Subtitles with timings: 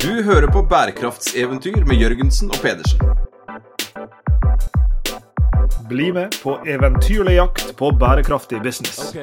[0.00, 3.00] Du hører på bærekraftseventyr med Jørgensen og Pedersen.
[5.88, 9.16] Bli med på eventyrlig jakt på bærekraftig business.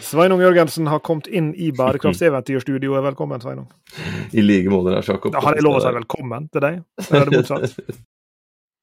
[0.00, 3.02] Sveinung Jørgensen har kommet inn i bærekraftseventyrstudioet.
[3.02, 3.66] Velkommen, Sveinung.
[4.32, 5.34] I like måte, Lars Jakob.
[5.42, 6.80] Har jeg lov å si velkommen til deg?
[7.08, 7.98] Eller er det motsatt?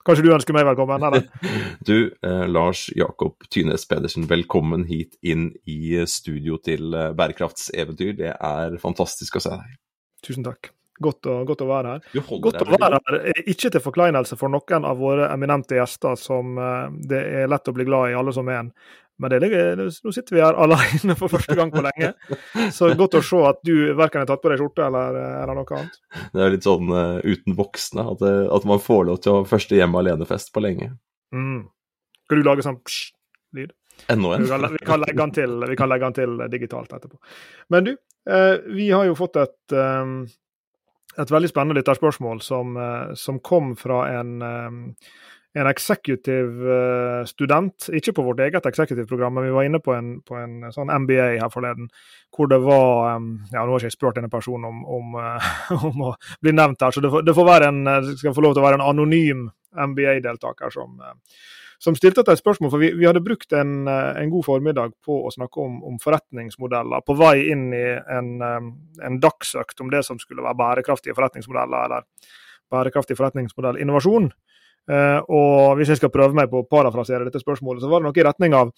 [0.05, 1.01] Kanskje du ønsker meg velkommen?
[1.07, 1.25] eller?
[1.87, 8.13] Du, eh, Lars Jakob Tynes Pedersen, velkommen hit inn i studio til eh, Bærekraftseventyr.
[8.21, 9.77] Det er fantastisk å se deg.
[10.25, 10.75] Tusen takk.
[11.01, 12.05] Godt å, godt å være her.
[12.39, 16.53] Godt å være her, eh, ikke til forkleinelse for noen av våre eminente gjester, som
[16.55, 18.71] eh, det er lett å bli glad i, alle som er en.
[19.21, 22.11] Men det, er- nå sitter vi her alene for første gang på lenge.
[22.75, 25.59] Så godt å se at du verken har tatt på deg skjorte eller, eh, eller
[25.61, 25.99] noe annet.
[26.33, 29.39] Det er litt sånn uh, uten voksne, at, det, at man får lov til å
[29.39, 30.91] ha første hjemme alene-fest på lenge.
[31.35, 31.65] Mm.
[32.25, 33.75] Skal du lage sånn psj-lyd?
[34.07, 34.47] Vi en.
[34.47, 37.15] kan, vi, kan legge den til, vi kan legge den til digitalt etterpå.
[37.71, 37.93] Men du,
[38.29, 40.25] uh, vi har jo fått et, um,
[41.15, 45.13] et veldig spennende lytterspørsmål som, uh, som kom fra en, eh,
[45.55, 47.87] en executive eh, student.
[47.95, 51.29] Ikke på vårt eget executive-program, men vi var inne på en, på en sånn MBA
[51.39, 51.87] her forleden.
[52.35, 55.49] Hvor det var ja Nå har ikke jeg spurt denne personen om, om, eh,
[55.89, 58.55] om å bli nevnt her, så det får, det får en, eh, skal få lov
[58.55, 60.99] til å være en anonym MBA-deltaker som,
[61.83, 62.71] som stilte et spørsmål.
[62.73, 67.03] For vi, vi hadde brukt en, en god formiddag på å snakke om, om forretningsmodeller
[67.03, 68.31] på vei inn i en,
[69.03, 72.31] en dagsøkt om det som skulle være bærekraftige forretningsmodeller, eller
[72.71, 74.31] bærekraftig forretningsmodellinnovasjon.
[74.31, 74.54] Eh,
[75.31, 78.21] og hvis jeg skal prøve meg på å parafrasere dette spørsmålet, så var det noe
[78.21, 78.71] i retning av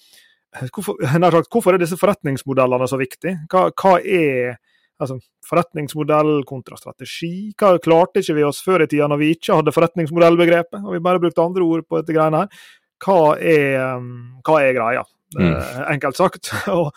[0.56, 3.36] eh, hvorfor, sagt, hvorfor er disse forretningsmodellene så viktige?
[3.52, 4.56] Hva, hva er
[5.02, 7.52] altså, forretningsmodell kontra strategi?
[7.60, 11.04] Hva klarte ikke vi oss før i tida når vi ikke hadde forretningsmodellbegrepet, og vi
[11.04, 12.66] bare brukte andre ord på dette greiene her?
[13.04, 14.12] Hva er, um,
[14.46, 15.06] hva er greia?
[15.36, 15.56] mm.
[15.92, 16.52] Enkelt sagt.
[16.78, 16.92] og,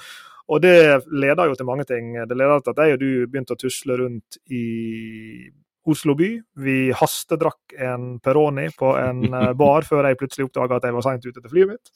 [0.51, 0.77] og det
[1.13, 2.15] leder jo til mange ting.
[2.29, 4.65] Det leder til at jeg og du begynte å tusle rundt i
[5.89, 6.31] Oslo by.
[6.61, 11.07] Vi hastedrakk en Peroni på en eh, bar før jeg plutselig oppdaga at jeg var
[11.07, 11.95] seint ute til flyet mitt.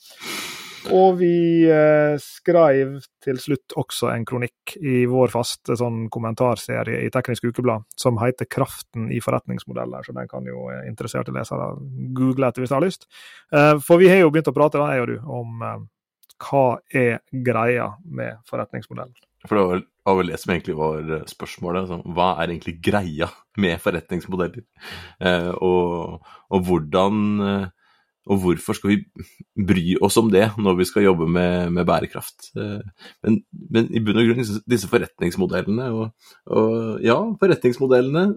[0.92, 7.10] Og vi eh, skrev til slutt også en kronikk i vår faste sånn kommentarserie i
[7.12, 11.72] Teknisk Ukeblad som heter 'Kraften i forretningsmodeller', så den kan jo eh, interesserte lesere
[12.12, 13.08] google etter hvis de har lyst.
[13.52, 15.78] Eh, for vi har jo begynt å prate, da, jeg og du, om eh,
[16.44, 19.14] hva er greia med forretningsmodellen.
[19.44, 21.88] For det var vel, var det som egentlig var eh, spørsmålet.
[21.90, 23.28] Så, hva er egentlig greia
[23.60, 24.64] med forretningsmodeller?
[25.20, 27.66] Eh, og, og hvordan eh,
[28.24, 28.98] og hvorfor skal vi
[29.68, 32.50] bry oss om det når vi skal jobbe med, med bærekraft?
[32.56, 32.80] Eh,
[33.24, 38.28] Men, men i bunn og grunn disse, forretningsmodellene og, og ja, forretningsmodellene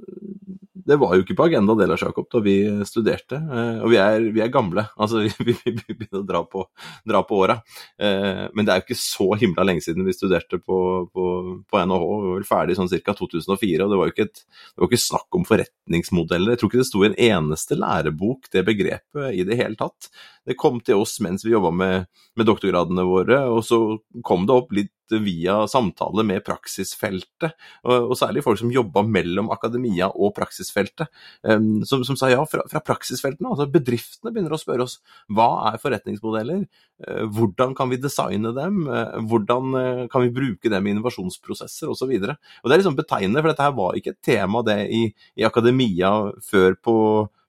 [0.88, 2.54] det var jo ikke på agendaen del av Jakob, da vi
[2.88, 3.36] studerte.
[3.36, 6.62] eh, Og vi er, vi er gamle, altså vi, vi, vi begynner å dra på,
[7.08, 7.58] dra på åra.
[8.00, 10.78] Eh, Men det er jo ikke så himla lenge siden vi studerte på,
[11.12, 11.26] på,
[11.68, 12.06] på NHH.
[12.08, 13.18] Vi var vel ferdig sånn ca.
[13.20, 16.56] 2004, og det var jo ikke, et, det var ikke snakk om forretningsmodeller.
[16.56, 20.10] Jeg tror ikke det sto i en eneste lærebok det begrepet i det hele tatt.
[20.48, 22.08] Det kom til oss mens vi jobba med,
[22.38, 23.82] med doktorgradene våre, og så
[24.28, 27.54] kom det opp litt via samtale med praksisfeltet,
[27.88, 31.08] og, og særlig folk som jobba mellom akademia og praksisfeltet,
[31.48, 33.54] um, som, som sa ja fra, fra praksisfeltene.
[33.54, 34.98] Altså bedriftene begynner å spørre oss
[35.32, 36.66] hva er forretningsmodeller,
[36.98, 42.10] Eh, hvordan kan vi designe dem, Eh, hvordan kan vi bruke dem i innovasjonsprosesser osv.
[42.20, 46.32] Det er liksom betegnende, for dette her var ikke et tema det i, i akademia
[46.42, 46.96] før på,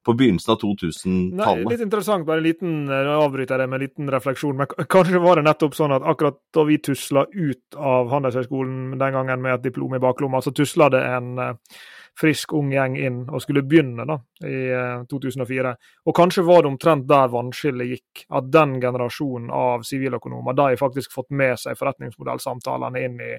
[0.06, 1.68] på begynnelsen av 2000-tallet.
[1.70, 4.56] litt interessant, bare en liten eh, avbryter med en liten refleksjon.
[4.56, 9.16] Men kanskje var det nettopp sånn at akkurat da vi tusla ut av Handelshøyskolen den
[9.18, 11.78] gangen med et diplom i baklomma, så tusla det en eh,
[12.18, 15.74] frisk, ung gjeng inn og skulle begynne da, i eh, 2004.
[16.08, 18.26] Og kanskje var det omtrent der vannskillet gikk.
[18.34, 23.34] At den generasjonen av siviløkonomer de har faktisk fått med seg forretningsmodellsamtalene inn i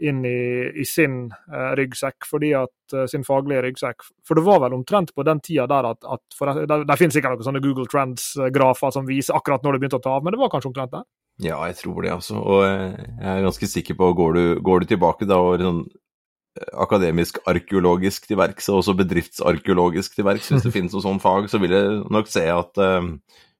[0.00, 4.06] inn i, i sin eh, ryggsekk, fordi at eh, sin faglige ryggsekk.
[4.26, 7.16] For det var vel omtrent på den tida der at, at for, det, der finnes
[7.16, 10.34] sikkert noen sånne Google Trends-grafer som viser akkurat når det begynte å ta av, men
[10.34, 11.06] det var kanskje omtrent der.
[11.40, 12.36] Ja, jeg tror det, altså.
[12.40, 15.84] Og eh, jeg er ganske sikker på, går du, går du tilbake da og sånn
[15.86, 21.24] eh, akademisk arkeologisk til verks, og også bedriftsarkeologisk til verks, hvis det finnes noe sånt
[21.24, 23.14] fag, så vil jeg nok se at eh,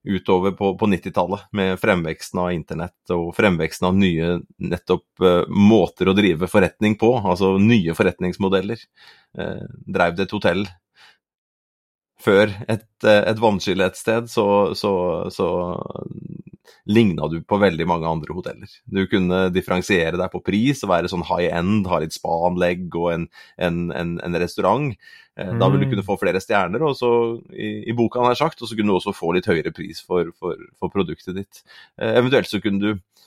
[0.05, 6.09] utover på, på 90-tallet, med fremveksten av internett og fremveksten av nye nettopp eh, måter
[6.09, 8.81] å drive forretning på, altså nye forretningsmodeller,
[9.39, 10.65] eh, dreiv det et hotell
[12.21, 14.93] før et, eh, et vannskille et sted, så, så,
[15.33, 15.49] så
[16.91, 18.71] ligna du på veldig mange andre hoteller.
[18.87, 23.11] Du kunne differensiere deg på pris og være sånn high end, ha litt spa-anlegg og
[23.15, 23.27] en,
[23.59, 24.91] en, en, en restaurant.
[25.39, 26.09] Eh, da vil du kunne mm.
[26.09, 27.13] få flere stjerner og så,
[27.55, 30.03] i, i boka, han har sagt, og så kunne du også få litt høyere pris
[30.05, 31.63] for, for, for produktet ditt.
[32.01, 33.23] Eh, eventuelt så kunne du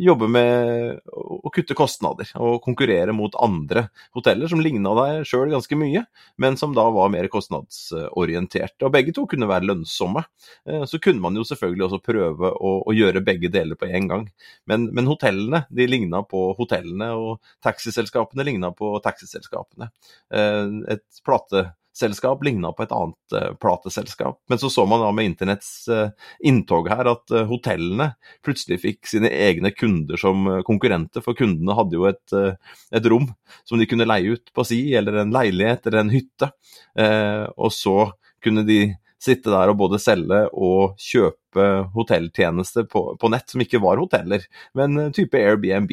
[0.00, 3.86] jobbe med å kutte kostnader og konkurrere mot andre
[4.16, 6.04] hoteller som ligna deg sjøl ganske mye,
[6.40, 8.86] men som da var mer kostnadsorienterte.
[8.86, 10.24] Og begge to kunne være lønnsomme.
[10.66, 14.10] Eh, så kunne man jo selvfølgelig også prøve å, å gjøre begge deler på en
[14.10, 14.26] gang.
[14.70, 19.90] Men, men hotellene de ligna på hotellene, og taxiselskapene ligna på taxiselskapene.
[20.34, 20.64] Eh,
[20.96, 24.38] et plate selskap ligna på et annet uh, plateselskap.
[24.48, 26.12] Men så så man da med internetts uh,
[26.46, 28.12] inntog her at uh, hotellene
[28.46, 32.34] plutselig fikk sine egne kunder som konkurrenter, for kundene hadde jo et,
[32.94, 33.28] et, rom
[33.68, 36.50] som de kunne leie ut på si, eller en leilighet eller en hytte.
[37.56, 37.96] og så
[38.42, 38.80] kunne de
[39.20, 44.46] sitte der og både selge og kjøpe hotelltjenester på, på nett som ikke var hoteller,
[44.78, 45.92] men eh, type Airbnb.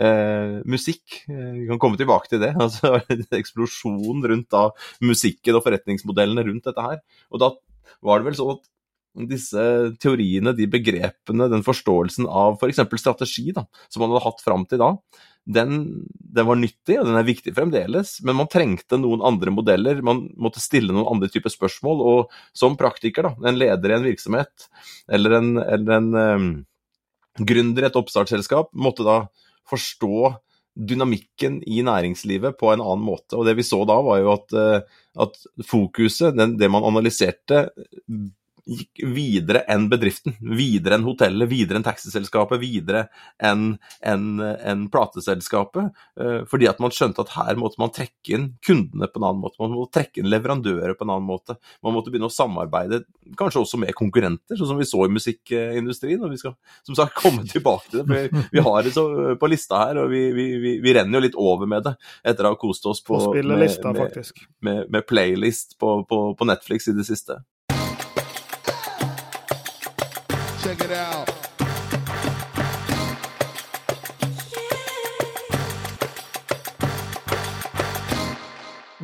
[0.00, 2.54] Eh, musikk, eh, vi kan komme tilbake til det.
[2.64, 4.68] altså En eksplosjon rundt da
[5.04, 7.02] musikken og forretningsmodellene rundt dette her.
[7.34, 7.52] Og da
[8.04, 8.64] var det vel sånn at
[9.14, 9.62] disse
[10.02, 12.82] teoriene, de begrepene, den forståelsen av f.eks.
[12.90, 14.90] For strategi, da, som man hadde hatt fram til da,
[15.44, 20.00] den, den, var nyttig, og den er viktig fremdeles, men man trengte noen andre modeller.
[20.04, 24.08] Man måtte stille noen andre typer spørsmål, og som praktiker, da, en leder i en
[24.08, 24.68] virksomhet,
[25.12, 26.48] eller en, eller en um,
[27.44, 29.20] gründer i et oppstartsselskap, måtte da
[29.68, 30.32] forstå
[30.74, 33.36] dynamikken i næringslivet på en annen måte.
[33.36, 37.66] Og det vi så da, var jo at, uh, at fokuset, den, det man analyserte,
[38.64, 43.06] gikk videre enn bedriften, videre enn hotellet, videre enn taxiselskapet, videre
[43.42, 45.92] enn en, en plateselskapet.
[46.20, 49.42] Eh, fordi at man skjønte at her måtte man trekke inn kundene på en annen
[49.44, 51.58] måte, man måtte trekke inn leverandører på en annen måte.
[51.84, 53.04] Man måtte begynne å samarbeide
[53.38, 56.24] kanskje også med konkurrenter, sånn som vi så i musikkindustrien.
[56.24, 56.56] og Vi skal
[56.88, 59.06] som sagt komme tilbake til det, for vi har det så
[59.40, 62.46] på lista her, og vi, vi, vi, vi, renner jo litt over med det etter
[62.46, 64.22] å ha kost oss på, med, med,
[64.64, 67.42] med, med, playlist på, på, på Netflix i det siste.
[70.84, 71.30] It out.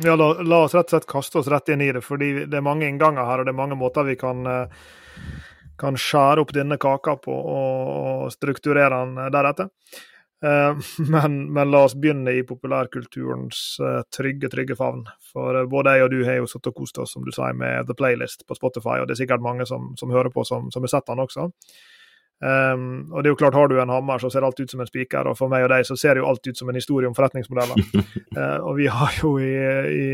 [0.03, 2.57] Ja, la, la, oss rett og slett kaste oss rett inn i det, fordi det
[2.57, 4.87] er mange innganger her, og det er mange måter vi kan, eh,
[5.77, 9.69] kan skjære opp denne kaka på og, strukturere den deretter.
[10.45, 10.77] Eh,
[11.09, 15.05] men, men, la oss begynne i populærkulturens uh, trygge, trygge favn.
[15.33, 17.51] For uh, både jeg og du har jo satt og kost oss som du sa,
[17.53, 20.71] med The Playlist på Spotify, og det er sikkert mange som, som hører på som,
[20.73, 21.49] som har sett den også.
[22.41, 24.81] Um, og det er jo klart, Har du en hammer, så ser alt ut som
[24.81, 25.29] en spiker.
[25.29, 27.13] Og for meg og deg så ser det jo alt ut som en historie om
[27.17, 27.77] forretningsmodeller.
[28.37, 29.53] uh, og vi har jo i,
[29.93, 30.07] i,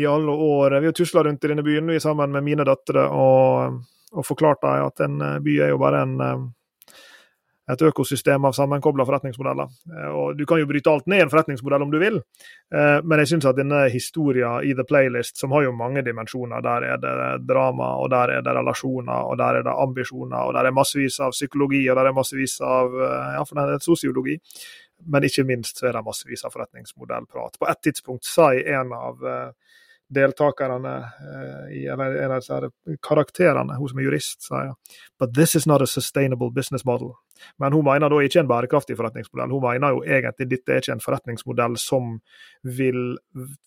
[0.00, 3.04] i alle år Vi har tusla rundt i denne byen vi sammen med mine døtre
[3.12, 3.76] og,
[4.16, 6.16] og forklart dem at en by er jo bare en
[7.72, 9.68] et økosystem av sammenkobla forretningsmodeller.
[9.96, 12.20] Eh, og Du kan jo bryte alt ned i en forretningsmodell om du vil,
[12.74, 16.62] eh, men jeg syns at denne historien i The Playlist, som har jo mange dimensjoner,
[16.62, 20.54] der er det drama, og der er det relasjoner, og der er det ambisjoner, og
[20.54, 23.78] der er massevis av psykologi, og der er massevis av eh, ja, for det er
[23.78, 24.38] sosiologi.
[25.06, 27.58] Men ikke minst så er det massevis av forretningsmodellprat.
[27.58, 29.18] På et tidspunkt sa jeg en av
[30.08, 30.94] deltakerne,
[31.68, 34.72] eller en av disse karakterene, hun som er jurist, jeg
[35.18, 37.16] But this is not a sustainable business model.
[37.58, 39.54] Men hun mener da ikke en bærekraftig forretningsmodell.
[39.54, 42.18] Hun mener jo egentlig dette er ikke en forretningsmodell som
[42.76, 43.16] vil,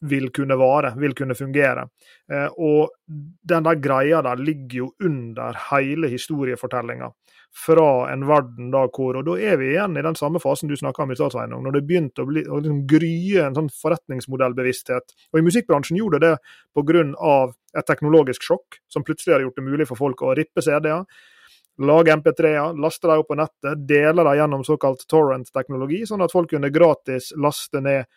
[0.06, 1.88] vil kunne vare, vil kunne fungere.
[2.32, 7.12] Eh, og den der greia der ligger jo under hele historiefortellinga
[7.58, 10.76] fra en verden da hvor Og da er vi igjen i den samme fasen du
[10.78, 15.16] snakka om i statseiendom, når det begynte å, bli, å liksom grye en sånn forretningsmodellbevissthet.
[15.32, 16.38] Og i musikkbransjen gjorde det det
[16.76, 17.54] pga.
[17.78, 21.04] et teknologisk sjokk, som plutselig har gjort det mulig for folk å rippe CD-er.
[21.78, 26.50] Lage MP3-er, laste dem opp på nettet, dele dem gjennom såkalt torrent-teknologi, sånn at folk
[26.54, 28.08] kunne gratis laste ned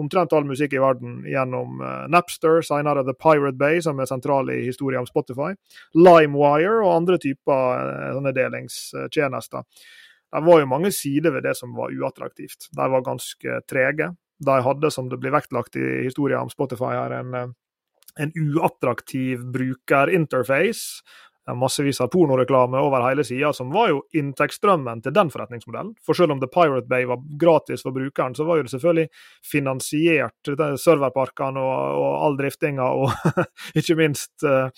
[0.00, 4.48] omtrent all musikk i verden gjennom uh, Napster, senere The Pirate Bay, som er sentral
[4.54, 5.52] i historien om Spotify,
[5.98, 9.66] LimeWire og andre typer uh, sånne delingstjenester.
[10.30, 12.68] Det var jo mange sider ved det som var uattraktivt.
[12.70, 14.12] De var ganske trege.
[14.40, 17.48] De hadde, som det blir vektlagt i historien om Spotify, her, en, eh,
[18.22, 21.02] en uattraktiv brukerinterface
[21.58, 25.94] massevis av pornoreklame over hele sida, som var jo inntektsstrømmen til den forretningsmodellen.
[26.06, 29.08] For selv om The Pirate Bay var gratis for brukeren, så var jo det selvfølgelig
[29.52, 30.52] finansiert,
[30.84, 33.40] serverparkene og, og all driftinga og
[33.80, 34.68] ikke minst uh,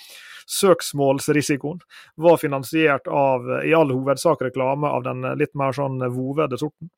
[0.47, 1.83] søksmålsrisikoen
[2.23, 6.91] var finansiert av i all hovedsak reklame av den litt mer sånn vovede sorten.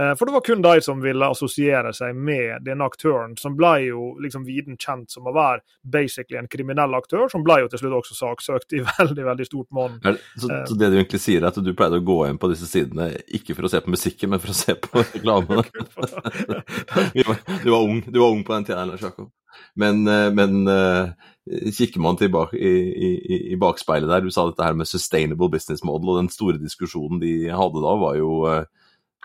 [0.00, 3.72] Eh, for det var kun de som ville assosiere seg med denne aktøren, som ble
[3.86, 7.80] jo liksom viden kjent som å være basically en kriminell aktør, som ble jo til
[7.80, 9.96] slutt også saksøkt i veldig veldig stort monn.
[10.04, 12.68] Så, så, det du egentlig sier, er at du pleide å gå inn på disse
[12.68, 15.64] sidene ikke for å se på musikken, men for å se på reklamene?
[17.16, 19.32] du, var ung, du var ung på den tida, Lars Jakob.
[19.80, 20.68] Men, eh, men
[21.72, 25.80] kikker man tilbake i, i, i, bakspeilet der, du sa dette her med sustainable business
[25.86, 28.42] model, og den store diskusjonen de hadde da, var jo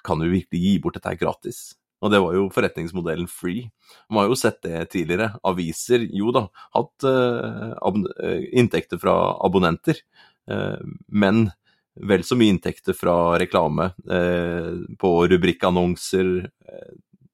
[0.04, 1.72] kan du virkelig gi bort dette her gratis?
[2.02, 3.68] Og det var jo forretningsmodellen free.
[4.10, 5.36] Man har jo sett det tidligere.
[5.48, 9.16] Aviser, jo da, hatt eh, inntekter fra
[9.46, 10.02] abonnenter,
[10.50, 11.50] eh, men
[12.08, 16.34] vel så mye inntekter fra reklame eh, på rubrikkannonser,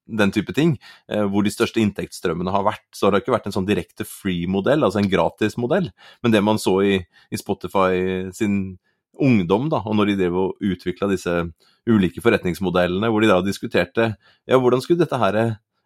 [0.08, 0.70] den type ting.
[1.04, 2.86] hvor de største inntektsstrømmene har vært.
[2.96, 5.90] Så har det ikke vært en sånn direkte free-modell, altså en gratis-modell.
[6.24, 6.94] Men det man så i,
[7.28, 8.78] i Spotify sin
[9.24, 11.34] ungdom, da, og når de drev og utvikla disse
[11.88, 14.12] ulike forretningsmodellene, hvor de da diskuterte
[14.46, 15.38] ja, hvordan skulle dette her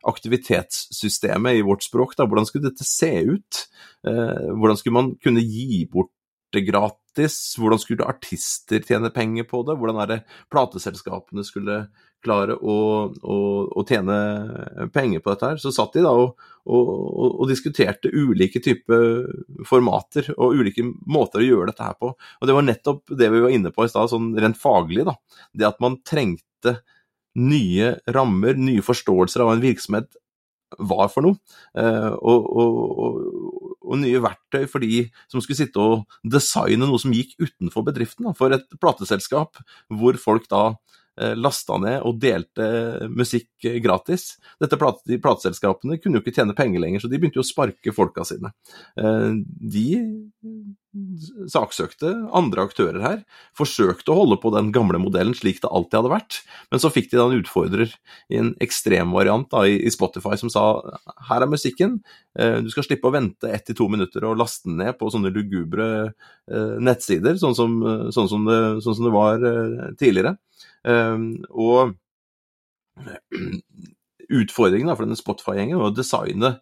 [0.08, 3.64] aktivitetssystemet i vårt språk, da, hvordan skulle dette se ut?
[4.06, 6.10] Eh, hvordan skulle man kunne gi bort
[6.52, 6.66] det
[7.12, 7.56] gratis?
[7.58, 9.76] Hvordan skulle artister tjene penger på det?
[9.76, 11.88] Hvordan er det plateselskapene skulle
[12.22, 13.36] klare å, å,
[13.74, 15.56] å tjene penger på dette her?
[15.58, 19.26] Så satt de da og, og, og, diskuterte ulike typer
[19.66, 22.14] formater og ulike måter å gjøre dette her på.
[22.14, 25.04] Og det var nettopp det vi var inne på i stad, sånn rent faglig.
[25.04, 25.16] da.
[25.52, 26.80] Det at man trengte
[27.34, 30.12] nye rammer, nye forståelser av hva en virksomhet
[30.78, 31.38] var for noe.
[31.76, 33.61] Eh, og, og,
[33.92, 38.28] og, nye verktøy for de som skulle sitte og designe noe som gikk utenfor bedriften.
[38.28, 38.34] Da.
[38.38, 39.60] For et plateselskap
[39.92, 40.64] hvor folk da
[41.36, 42.66] lasta ned og delte
[43.12, 44.36] musikk gratis.
[44.62, 47.94] Dette plate, plateselskapene kunne jo ikke tjene penger lenger, så de begynte jo å sparke
[47.94, 48.52] folka sine.
[48.96, 49.34] Eh,
[49.72, 49.86] de
[51.48, 53.20] saksøkte andre aktører her,
[53.56, 56.40] forsøkte å holde på den gamle modellen slik det alltid hadde vært,
[56.72, 57.94] men så fikk de da en utfordrer
[58.28, 60.66] i en ekstremvariant da, i Spotify som sa
[61.30, 62.00] her er musikken,
[62.36, 65.08] eh, du skal slippe å vente ett til to minutter og laste den ned på
[65.12, 65.88] sånne lugubre
[66.52, 67.76] nettsider, sånn som,
[68.12, 69.44] sånn som, det, sånn som det var
[70.00, 70.34] tidligere.
[70.88, 71.94] Ehm, og
[74.32, 76.54] utfordringen for denne Spotify-gjengen var å designe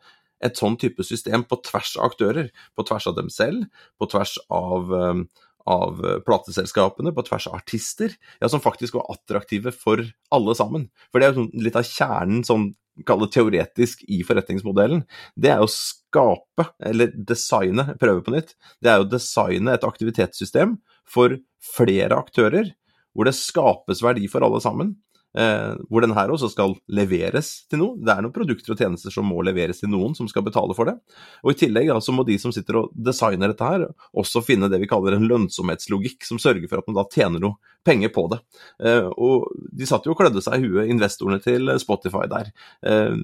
[0.44, 2.50] et sånn type system på tvers av aktører.
[2.76, 3.66] På tvers av dem selv,
[4.00, 5.24] på tvers av, ehm,
[5.68, 10.00] av plateselskapene, på tvers av artister, ja, som faktisk var attraktive for
[10.32, 10.88] alle sammen.
[11.12, 12.70] For det er jo sånn litt av kjernen, sånn
[13.06, 15.04] kall det teoretisk, i forretningsmodellen.
[15.36, 20.78] Det er å skape, eller designe, prøve på nytt, det er å designe et aktivitetssystem
[21.08, 21.38] for
[21.76, 22.72] flere aktører
[23.14, 24.94] hvor det skapes verdi for alle sammen.
[25.38, 27.98] Eh, hvor den her også skal leveres til noe.
[28.02, 30.90] Det er noen produkter og tjenester som må leveres til noen som skal betale for
[30.90, 30.96] det.
[31.44, 34.70] Og I tillegg da, så må de som sitter og designer dette her, også finne
[34.72, 38.26] det vi kaller en lønnsomhetslogikk, som sørger for at man da tjener noe penger på
[38.32, 38.40] det.
[38.82, 42.50] Eh, og De satt jo og klødde seg i huet, investorene til Spotify der.
[42.82, 43.14] Eh,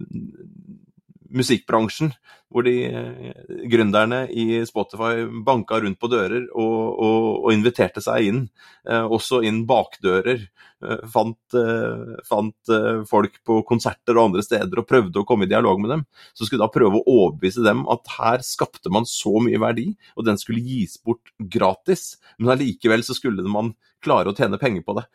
[1.35, 2.13] musikkbransjen,
[2.53, 3.39] hvor de eh,
[3.71, 8.43] gründerne i Spotify banka rundt på dører og, og, og inviterte seg inn.
[8.87, 10.45] Eh, også inn bakdører.
[10.85, 12.73] Eh, fant, eh, fant
[13.11, 16.05] folk på konserter og andre steder og prøvde å komme i dialog med dem.
[16.37, 20.29] Så skulle da prøve å overbevise dem at her skapte man så mye verdi, og
[20.29, 22.15] den skulle gis bort gratis.
[22.39, 25.07] Men allikevel så skulle man klare å tjene penger på det.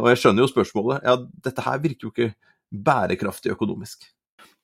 [0.00, 1.04] Og jeg skjønner jo spørsmålet.
[1.06, 2.32] Ja, dette her virker jo ikke
[2.72, 4.08] bærekraftig økonomisk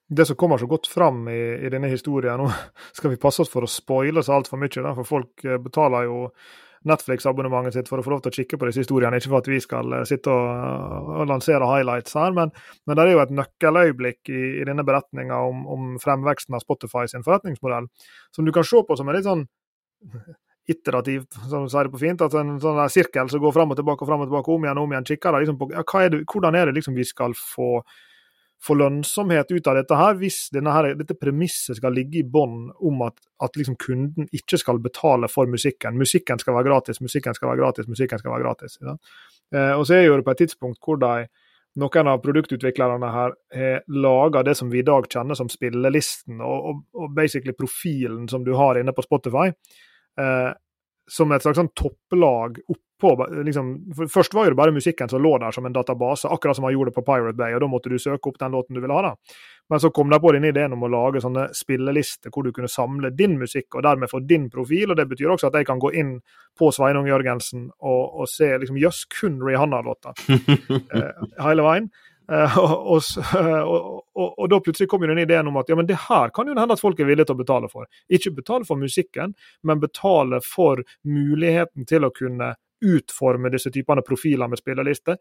[0.08, 2.48] det som kommer så godt fram i, i, denne historien Nå
[2.96, 6.08] skal vi passe oss for å spoile så altfor mye, da, for folk eh, betaler
[6.08, 6.24] jo
[6.88, 9.50] Netflix-abonnementet sitt for å få lov til å kikke på disse historiene, ikke for at
[9.50, 12.52] vi skal eh, sitte og, og lansere highlights her, men,
[12.86, 17.06] men, det er jo et nøkkeløyeblikk i, i denne beretninga om, om, fremveksten av Spotify
[17.10, 17.90] sin forretningsmodell,
[18.34, 19.44] som du kan se på som en litt sånn
[20.72, 22.22] iterativt, som du sier det på fint.
[22.22, 24.66] at En sånn der sirkel som går fram og tilbake og fram og tilbake, om
[24.66, 25.06] igjen og om igjen.
[25.08, 27.78] kikker liksom på, ja, er det, Hvordan er det liksom vi skal få
[28.64, 33.02] få lønnsomhet ut av dette her, hvis her, dette premisset skal ligge i bånn om
[33.06, 35.98] at, at liksom kunden ikke skal betale for musikken.
[35.98, 38.78] Musikken skal være gratis, musikken skal være gratis, musikken skal være gratis.
[38.82, 38.96] Ja.
[39.54, 41.28] Eh, og så er det på et tidspunkt hvor de,
[41.78, 46.70] noen av produktutviklerne her har laga det som vi i dag kjenner som spillelisten, og,
[46.72, 49.52] og, og basically profilen som du har inne på Spotify.
[50.18, 50.50] Eh,
[51.08, 53.68] som et slags sånn topplag opp på liksom,
[54.12, 56.74] Først var jo det bare musikken som lå der som en database, akkurat som man
[56.74, 57.54] gjorde på Pirate Bay.
[57.54, 59.02] og Da måtte du søke opp den låten du ville ha.
[59.02, 59.14] da.
[59.68, 62.70] Men så kom de på denne ideen om å lage sånne spillelister hvor du kunne
[62.72, 64.90] samle din musikk og dermed få din profil.
[64.90, 66.18] og Det betyr også at jeg kan gå inn
[66.58, 70.16] på Sveinung Jørgensen og, og se liksom jøss, kun Rihanna-låter
[70.96, 71.90] eh, hele veien.
[72.28, 75.86] Uh, og, og, og, og, da plutselig kom jo den ideen om at ja, men
[75.88, 77.88] det her kan jo hende at folk er villige til å betale for.
[78.12, 79.32] Ikke betale for musikken,
[79.64, 82.50] men betale for muligheten til å kunne
[82.84, 85.18] utforme disse typene profiler med spillerlister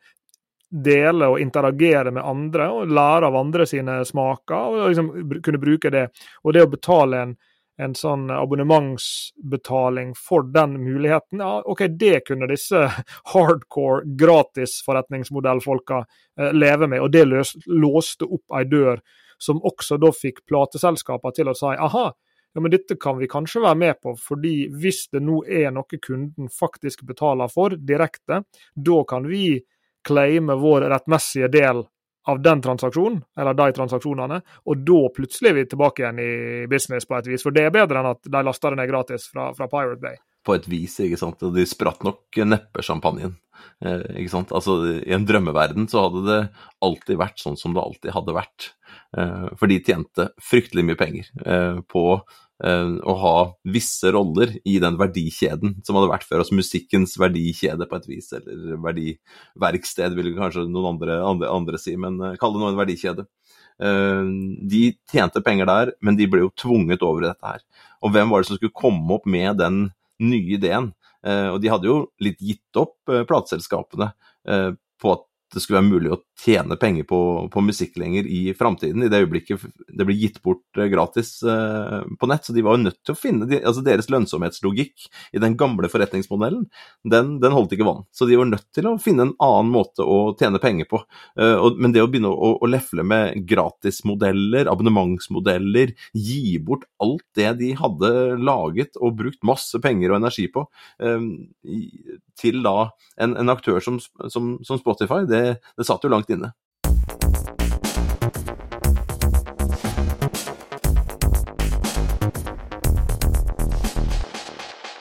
[0.70, 5.12] dele og interagere med andre og lære av andre sine smaker, og liksom
[5.44, 6.08] kunne bruke det.
[6.44, 7.36] Og det å betale en,
[7.80, 12.84] en sånn abonnementsbetaling for den muligheten, ja, OK, det kunne disse
[13.34, 19.02] hardcore gratisforretningsmodellfolka eh, leve med, og det løs, låste opp ei dør
[19.40, 22.10] som også da fikk plateselskapene til å si aha,
[22.58, 26.00] ja, men dette kan vi kanskje være med på, fordi hvis det nå er noe
[26.02, 28.40] kunden faktisk betaler for direkte,
[28.74, 29.60] da kan vi
[30.08, 31.84] claime vår rettmessige del
[32.28, 36.32] av den transaksjonen, eller de transaksjonene, og da plutselig er vi tilbake igjen i
[36.72, 37.46] business på et vis.
[37.46, 40.18] For det er bedre enn at de laster det ned gratis fra, fra Pirate Bay.
[40.48, 41.46] På et vis, ikke sant.
[41.54, 43.38] De spratt nok neppe champagnen.
[43.86, 44.52] Eh, ikke sant?
[44.56, 46.42] Altså, I en drømmeverden så hadde det
[46.84, 48.72] alltid vært sånn som det alltid hadde vært.
[49.18, 52.04] Eh, for de tjente fryktelig mye penger eh, på
[52.58, 53.36] å ha
[53.70, 56.42] visse roller i den verdikjeden som hadde vært før.
[56.42, 61.94] Altså musikkens verdikjede på et vis, eller verdiverksted vil kanskje noen andre, andre, andre si,
[62.02, 63.28] men eh, kall det nå en verdikjede.
[63.78, 64.32] Eh,
[64.74, 67.62] de tjente penger der, men de ble jo tvunget over i dette her.
[68.02, 69.84] Og hvem var det som skulle komme opp med den
[70.24, 70.94] nye ideen?
[71.28, 74.06] Og de hadde jo litt gitt opp plateselskapene
[75.02, 75.24] på at
[75.54, 77.20] det skulle være mulig å tjene penger på,
[77.52, 82.04] på musikk lenger i framtiden, i det øyeblikket det blir gitt bort eh, gratis eh,
[82.20, 82.46] på nett.
[82.46, 85.90] Så de var jo nødt til å finne de, altså Deres lønnsomhetslogikk i den gamle
[85.92, 86.66] forretningsmodellen,
[87.08, 88.04] den, den, holdt ikke vann.
[88.12, 91.02] Så de var nødt til å finne en annen måte å tjene penger på.
[91.40, 97.24] Eh, og, men det å begynne å, å lefle med gratismodeller, abonnementsmodeller, gi bort alt
[97.38, 98.12] det de hadde
[98.42, 100.68] laget og brukt masse penger og energi på,
[101.00, 101.32] eh,
[102.38, 102.92] til da
[103.24, 103.98] en, en aktør som,
[104.30, 106.54] som, som Spotify, det, det satt jo langt inne.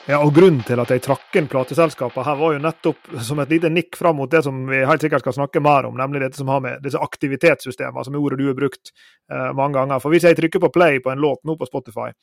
[0.09, 3.49] Ja, og Grunnen til at jeg trakk inn plateselskapene her, var jo nettopp som et
[3.51, 6.39] lite nikk fram mot det som vi helt sikkert skal snakke mer om, nemlig dette
[6.39, 9.99] som har med disse aktivitetssystemene, som er ordet du har brukt eh, mange ganger.
[9.99, 12.13] For Hvis jeg trykker på play på en låt nå på Spotify,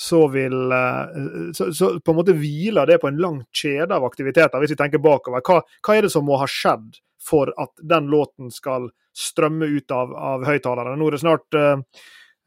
[0.00, 1.18] så vil eh,
[1.56, 4.78] så, så, på en måte hviler det på en lang kjede av aktiviteter, hvis vi
[4.80, 5.44] tenker bakover.
[5.44, 9.92] Hva, hva, er det som må ha skjedd for at den låten skal strømme ut
[9.92, 10.96] av, av høyttalerne?
[10.96, 11.60] Nå er det snart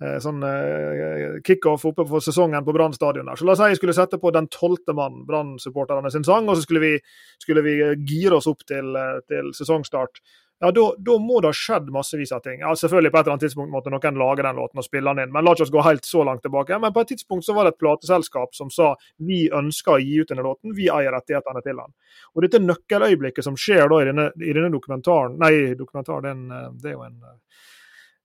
[0.04, 3.30] Eh, sånn uh, kickoff oppe for sesongen på Brann stadion.
[3.30, 3.40] der.
[3.40, 6.58] Så La oss si jeg skulle sette på den tolvte mannen, Brann-supporterne sin sang, og
[6.58, 6.94] så skulle vi,
[7.40, 7.78] skulle vi
[8.10, 8.98] gire oss opp til,
[9.30, 10.20] til sesongstart.
[10.64, 12.62] Ja, da, må det ha skjedd massevis av ting.
[12.64, 15.26] Ja, Selvfølgelig på et eller annet tidspunkt måtte noen lage den låten og spille den
[15.26, 16.78] inn, men la oss gå helt så langt tilbake.
[16.80, 18.94] Men på et tidspunkt så var det et plateselskap som sa
[19.28, 21.92] vi ønsker å gi ut denne låten, vi eier rettighetene til den.
[22.32, 26.40] Og dette nøkkeløyeblikket som skjer da i denne, i denne dokumentaren Nei, dokumentar, det er,
[26.40, 27.20] en, det er jo en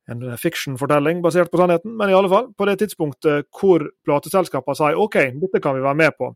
[0.09, 4.97] en fiction-fortelling basert på sannheten, men i alle fall, på det tidspunktet hvor plateselskapene sier
[4.97, 6.31] OK, dette kan vi være med på,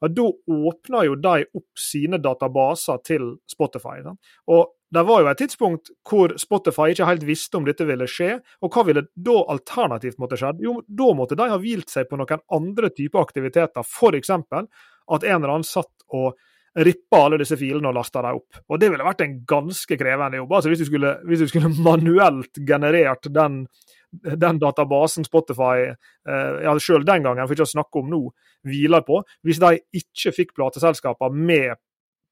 [0.00, 3.98] ja, da åpner jo de opp sine databaser til Spotify.
[4.04, 4.14] Da.
[4.54, 8.38] Og det var jo et tidspunkt hvor Spotify ikke helt visste om dette ville skje,
[8.64, 10.62] og hva ville da alternativt måtte skjedd?
[10.64, 14.32] Jo, da måtte de ha hvilt seg på noen andre typer aktiviteter, f.eks.
[14.32, 16.38] at en eller annen satt og
[16.78, 18.60] rippa alle disse filene og lasta dem opp.
[18.68, 20.52] Og Det ville vært en ganske krevende jobb.
[20.52, 23.64] Altså Hvis du skulle, hvis du skulle manuelt generert den,
[24.12, 28.22] den databasen Spotify eh, ja, selv den gangen, for ikke å snakke om nå,
[28.68, 29.20] hviler på.
[29.46, 31.76] Hvis de ikke fikk plateselskaper med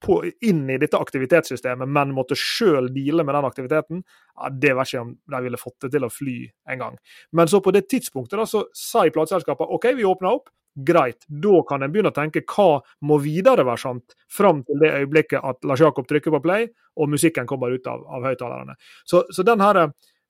[0.07, 4.05] på, inn i dette aktivitetssystemet, men måtte sjøl deale med den aktiviteten,
[4.37, 6.37] ja, det vet ikke om de ville fått det til å fly
[6.73, 7.01] en gang.
[7.37, 10.53] Men så på det tidspunktet da, så sa plateselskapene OK, vi åpner opp.
[10.87, 14.93] Greit, da kan en begynne å tenke hva må videre være sant, fram til det
[14.99, 16.67] øyeblikket at Lars Jakob trykker på play
[17.01, 18.77] og musikken kommer ut av, av høyttalerne.
[19.09, 19.45] Så, så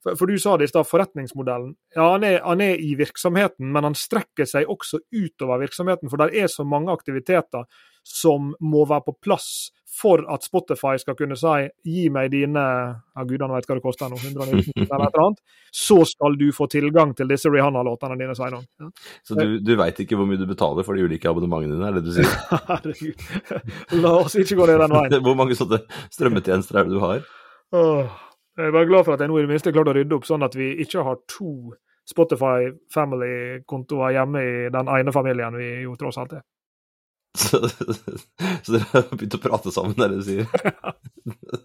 [0.03, 1.73] for, for, du sa det i stad, forretningsmodellen.
[1.95, 6.11] Ja, han er, han er, i virksomheten, men han strekker seg også utover virksomheten.
[6.11, 7.65] For det er så mange aktiviteter
[8.07, 9.49] som må være på plass
[9.97, 14.11] for at Spotify skal kunne si gi meg dine ja gudene vet hva det koster
[14.11, 15.41] nå, 119 eller et eller annet,
[15.73, 18.67] så skal du få tilgang til disse Rihanna-låtene dine, han.
[18.83, 18.91] Ja.
[19.25, 21.97] Så du, du veit ikke hvor mye du betaler for de ulike abonnementene dine, er
[21.97, 22.29] det du sier?
[22.69, 23.25] Herregud.
[24.03, 25.19] La oss ikke gå ned den veien.
[25.25, 25.81] hvor mange sånne
[26.13, 27.25] strømmetjenester er det du har?
[27.77, 28.21] Åh,
[28.57, 30.27] jeg er bare glad for at jeg nå i det minste klarte å rydde opp,
[30.27, 31.53] sånn at vi ikke har to
[32.07, 36.45] Spotify Family-kontoer hjemme i den ene familien vi jo tross alt er.
[37.37, 37.59] Så,
[38.63, 40.47] så, dere har begynt å prate sammen, er det du sier?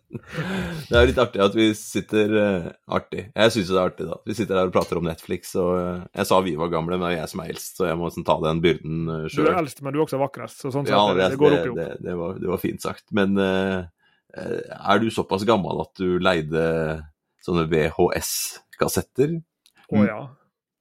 [0.90, 3.28] det er litt artig at vi sitter uh, Artig.
[3.30, 4.18] Jeg syns det er artig, da.
[4.28, 7.08] Vi sitter her og prater om Netflix, og uh, jeg sa vi var gamle, men
[7.08, 9.30] det er jeg som er eldst, så jeg må sånn, ta den byrden uh, eh,
[9.32, 9.48] sjøl.
[9.48, 11.56] Du er eldst, men du er også vakrest, så sånn sett, ja, det, det, går
[11.56, 11.80] opp i opp.
[11.80, 13.06] Det, det, var, det, var, fint sagt.
[13.16, 13.80] Men uh,
[14.32, 16.62] er du såpass gammel at du leide
[17.44, 19.40] sånne VHS-kassetter?
[19.92, 20.20] Å oh, ja.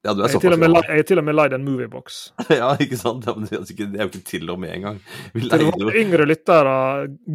[0.01, 2.21] Ja, du er jeg, til med, jeg er til og med leid en moviebox.
[2.61, 3.27] ja, ikke sant?
[3.27, 5.01] det, er jo ikke til og med engang.
[5.35, 6.77] Vi leide jo Yngre lyttere,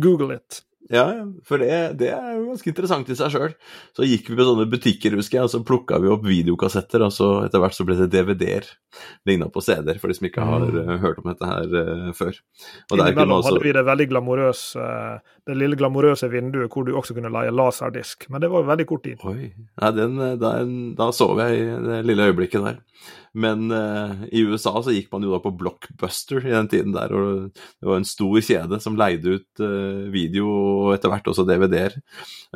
[0.03, 0.65] google it.
[0.91, 1.07] Ja,
[1.47, 3.55] for det, det, er jo ganske interessant i seg sjøl.
[3.97, 7.15] Så gikk vi på sånne butikker, husker jeg, og så plukka vi opp videokassetter, og
[7.15, 8.69] så etter hvert så ble det DVD-er.
[9.27, 12.39] Ligna på CD-er, for de som ikke har uh, hørt om dette her uh, før.
[12.91, 13.51] Og Innimellom også...
[13.51, 17.53] hadde vi det veldig glamorøse, uh, det lille glamorøse vinduet hvor du også kunne leie
[17.55, 19.23] laserdisk, men det var jo veldig kort tid.
[19.31, 22.81] Oi, Nei, den, den, da sov jeg i det lille øyeblikket der.
[23.37, 27.15] Men uh, i USA så gikk man jo da på Blockbuster i den tiden der,
[27.15, 31.47] og det var en stor kjede som leide ut uh, video og etter hvert også
[31.47, 31.95] DVD-er.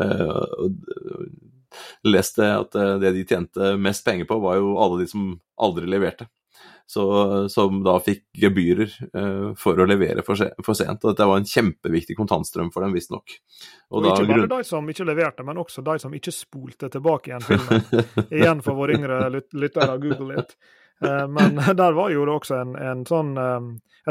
[0.01, 0.67] Uh,
[2.11, 6.27] leste at det de tjente mest penger på, var jo alle de som aldri leverte
[6.91, 11.05] så, som da fikk gebyrer eh, for å levere for, se, for, sent.
[11.05, 13.37] Og dette var en kjempeviktig kontantstrøm for dem, visstnok.
[13.93, 14.49] Og, og ikke bare grunn...
[14.57, 17.87] de som ikke leverte, men også de som ikke spolte tilbake igjen filmen.
[18.41, 20.57] igjen for våre yngre lyt lyttere, google litt.
[21.05, 23.69] Eh, men der var jo det også en, en sånn um,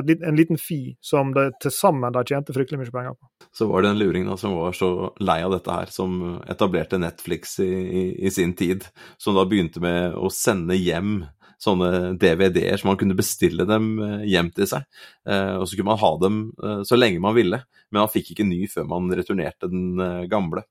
[0.07, 3.27] lit, en liten fi som det til sammen de tjente fryktelig mye penger på.
[3.59, 7.01] Så var det en luring da som var så lei av dette her, som etablerte
[7.01, 8.87] Netflix i, i, i sin tid,
[9.19, 11.25] som da begynte med å sende hjem
[11.59, 14.85] sånne DVD-er, så man kunne bestille dem eh, hjem til seg.
[15.27, 18.31] Eh, og så kunne man ha dem eh, så lenge man ville, men man fikk
[18.33, 19.99] ikke ny før man returnerte den
[20.31, 20.63] gamle.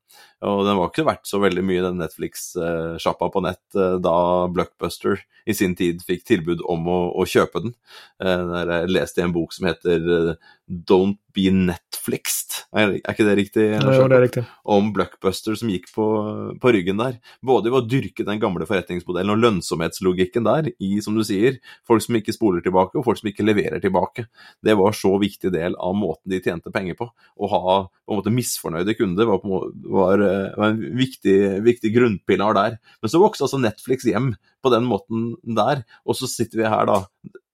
[0.47, 4.15] Og den var ikke verdt så veldig mye, den Netflix-sjappa på nett, da
[4.55, 7.75] Blockbuster i sin tid fikk tilbud om å, å kjøpe den.
[8.23, 10.37] Jeg leste i en bok som heter
[10.69, 13.65] Don't Be Netflixed, er, er ikke det riktig?
[13.81, 14.43] Jo, det er riktig.
[14.69, 16.07] Om Blockbuster som gikk på,
[16.61, 17.17] på, ryggen der.
[17.45, 21.57] Både ved å dyrke den gamle forretningsmodellen og lønnsomhetslogikken der, i, som du sier,
[21.89, 24.27] folk som ikke spoler tilbake, og folk som ikke leverer tilbake.
[24.65, 27.09] Det var så viktig del av måten de tjente penger på.
[27.09, 31.95] Å ha på en måte misfornøyde kunder var, på, var, eh, var en viktig, viktig
[31.97, 32.81] grunnpilar der.
[33.01, 36.89] Men så vokste altså Netflix hjem på den måten der, og så sitter vi her
[36.89, 37.03] da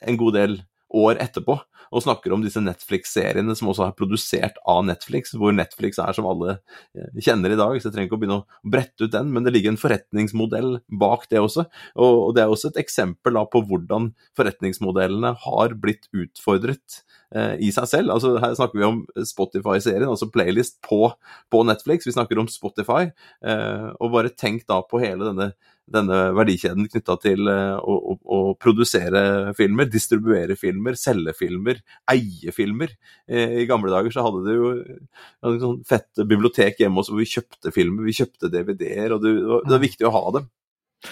[0.04, 0.62] en god del
[0.94, 1.58] år etterpå
[1.94, 6.26] og snakker om disse Netflix-seriene som også er produsert av Netflix, hvor Netflix er som
[6.28, 7.76] alle eh, kjenner i dag.
[7.78, 10.78] Så jeg trenger ikke å begynne å brette ut den, men det ligger en forretningsmodell
[11.00, 11.66] bak det også.
[12.02, 17.02] Og det er også et eksempel på hvordan forretningsmodellene har blitt utfordret
[17.34, 18.14] eh, i seg selv.
[18.14, 21.06] Altså, her snakker vi om Spotify-serien, altså playlist på,
[21.52, 22.08] på, Netflix.
[22.08, 23.06] Vi snakker om Spotify.
[23.44, 25.52] Eh, og bare tenk da på hele denne
[25.90, 32.54] denne verdikjeden knytta til eh, å, å, å, produsere filmer, distribuere filmer, selge filmer, eie
[32.56, 32.94] filmer.
[33.28, 37.20] Eh, I gamle dager så hadde du jo et sånn fett bibliotek hjemme hos hvor
[37.20, 40.48] vi kjøpte filmer, vi kjøpte DVD-er, og det, det var viktig å ha dem.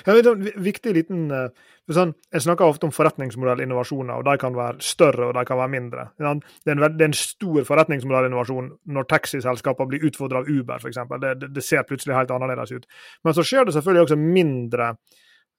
[0.07, 1.48] Ja, en viktig liten eh,
[1.92, 5.72] sånn, Jeg snakker ofte om forretningsmodellinnovasjoner, og de kan være større og de kan være
[5.74, 6.07] mindre.
[6.16, 11.02] Det er en, det er en stor forretningsmodellinnovasjon når taxiselskaper blir utfordret av Uber, f.eks.
[11.12, 12.88] Det, det, det ser plutselig helt annerledes ut.
[13.24, 14.94] Men så skjer det selvfølgelig også mindre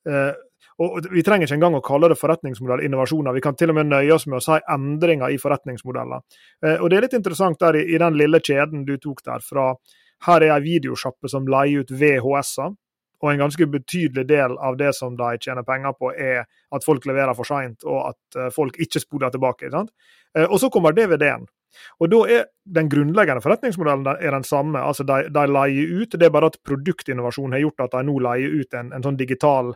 [0.10, 0.34] eh,
[0.82, 3.36] og Vi trenger ikke engang å kalle det forretningsmodellinnovasjoner.
[3.36, 6.24] Vi kan til og med nøye oss med å si endringer i forretningsmodeller.
[6.66, 9.44] Eh, og Det er litt interessant der i, i den lille kjeden du tok der
[9.46, 9.74] fra
[10.26, 12.74] her er ei videosjappe som leier ut VHS-er
[13.24, 17.06] og en ganske betydelig del av det som de tjener penger på, er at folk
[17.08, 19.72] leverer for seint, og at eh, folk ikke spoler tilbake.
[19.72, 19.94] Sant?
[20.36, 21.48] Eh, og så kommer DVD-en.
[22.04, 24.80] Og da er Den grunnleggende forretningsmodellen den samme.
[24.80, 28.20] altså De, de leier ut, det er bare at produktinnovasjon har gjort at de nå
[28.24, 29.74] leier ut en, en sånn digital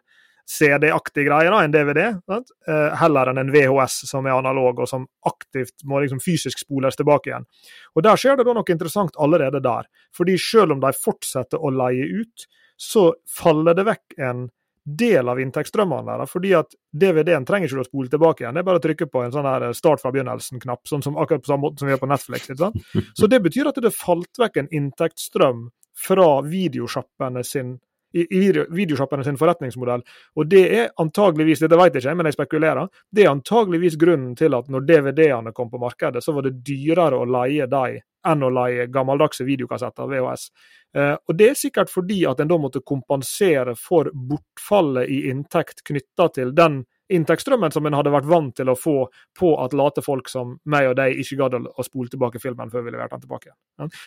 [0.47, 2.53] CD-aktig greie, da, en DVD, sant?
[2.67, 6.95] Eh, heller enn en VHS som er analog, og som aktivt må liksom fysisk spoles
[6.95, 7.47] tilbake igjen.
[7.95, 9.89] Og Der skjer det da noe interessant allerede der.
[10.15, 12.47] Fordi selv om de fortsetter å leie ut,
[12.78, 14.48] så faller det vekk en
[14.88, 16.30] del av inntektsstrømmene der.
[16.32, 18.56] Fordi at DVD-en trenger ikke å spole tilbake igjen.
[18.56, 21.44] Det er bare å trykke på en sånn her start fra begynnelsen-knapp, sånn som akkurat
[21.44, 22.48] på samme måte som vi gjør på Netflix.
[22.48, 22.88] ikke sant?
[23.20, 25.68] Så det betyr at det falt vekk en inntektsstrøm
[26.08, 27.76] fra videosjappene sin
[28.13, 30.04] i, i videosjappene sin forretningsmodell.
[30.40, 34.32] Og det er antageligvis, dette vet jeg ikke, men jeg spekulerer, det er antageligvis grunnen
[34.40, 38.44] til at når DVD-ene kom på markedet, så var det dyrere å leie dem enn
[38.44, 40.48] å leie gammeldagse videokassetter, VHS.
[40.95, 45.84] Eh, og Det er sikkert fordi at en da måtte kompensere for bortfallet i inntekt
[45.88, 48.95] knytta til den inntektsstrømmen som en hadde vært vant til å få
[49.39, 52.84] på at late folk som meg og deg ikke gadd å spole tilbake filmen før
[52.84, 53.54] vi leverte den tilbake.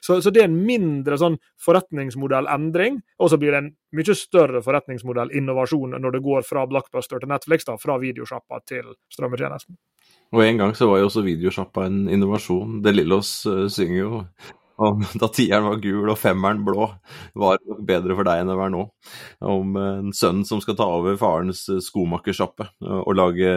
[0.05, 4.61] Så, så, det er en mindre sånn forretningsmodellendring, og så blir det en mye større
[4.67, 9.81] forretningsmodellinnovasjon når det går fra Blockbuster til Netflix, da, fra videosjappa til strømmetjenesten.
[10.37, 12.81] Og en gang så var jo også videosjappa en innovasjon.
[12.85, 14.25] Det Lillås uh, synger jo
[14.81, 16.89] om da tieren var gul og femmeren blå,
[17.39, 18.87] var nok bedre for deg enn det var nå.
[19.45, 23.51] Om en sønn som skal ta over farens eh, skomakersjappe og lage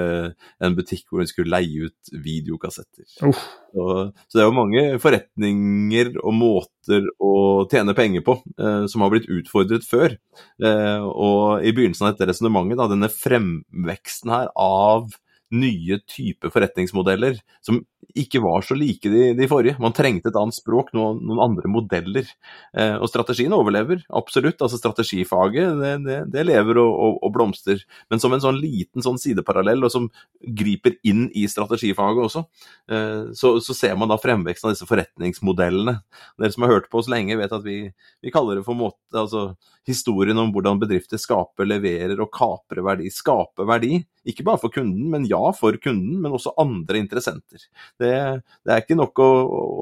[0.64, 3.08] en butikk hvor hun skulle leie ut videokassetter.
[3.26, 3.44] Oh.
[3.74, 3.86] Så,
[4.28, 7.34] så, det er jo mange forretninger og måter å
[7.72, 10.18] tjene penger på eh, som har blitt utfordret før.
[10.62, 15.14] Eh, og i begynnelsen av dette resonnementet, denne fremveksten her av
[15.54, 17.84] nye typer forretningsmodeller som
[18.18, 19.78] ikke var så like de, de forrige.
[19.82, 22.30] Man trengte et annet språk, noen, noen andre modeller.
[22.78, 24.62] Eh, og strategien overlever, absolutt.
[24.62, 27.84] Altså strategifaget, det, det, det lever og, og, og, blomster.
[28.12, 30.10] Men som en sånn liten sånn sideparallell, og som
[30.44, 32.46] griper inn i strategifaget også,
[32.92, 35.98] eh, så, så, ser man da fremveksten av disse forretningsmodellene.
[36.40, 37.86] Dere som har hørt på oss lenge, vet at vi,
[38.24, 39.54] vi kaller det for måte, altså
[39.88, 43.12] historien om hvordan bedrifter skaper, leverer og kaprer verdi.
[43.14, 47.66] Skaper verdi, ikke bare for kunden, men ja, for kunden, men også andre interessenter.
[48.00, 48.14] Det,
[48.64, 49.32] det er ikke nok å,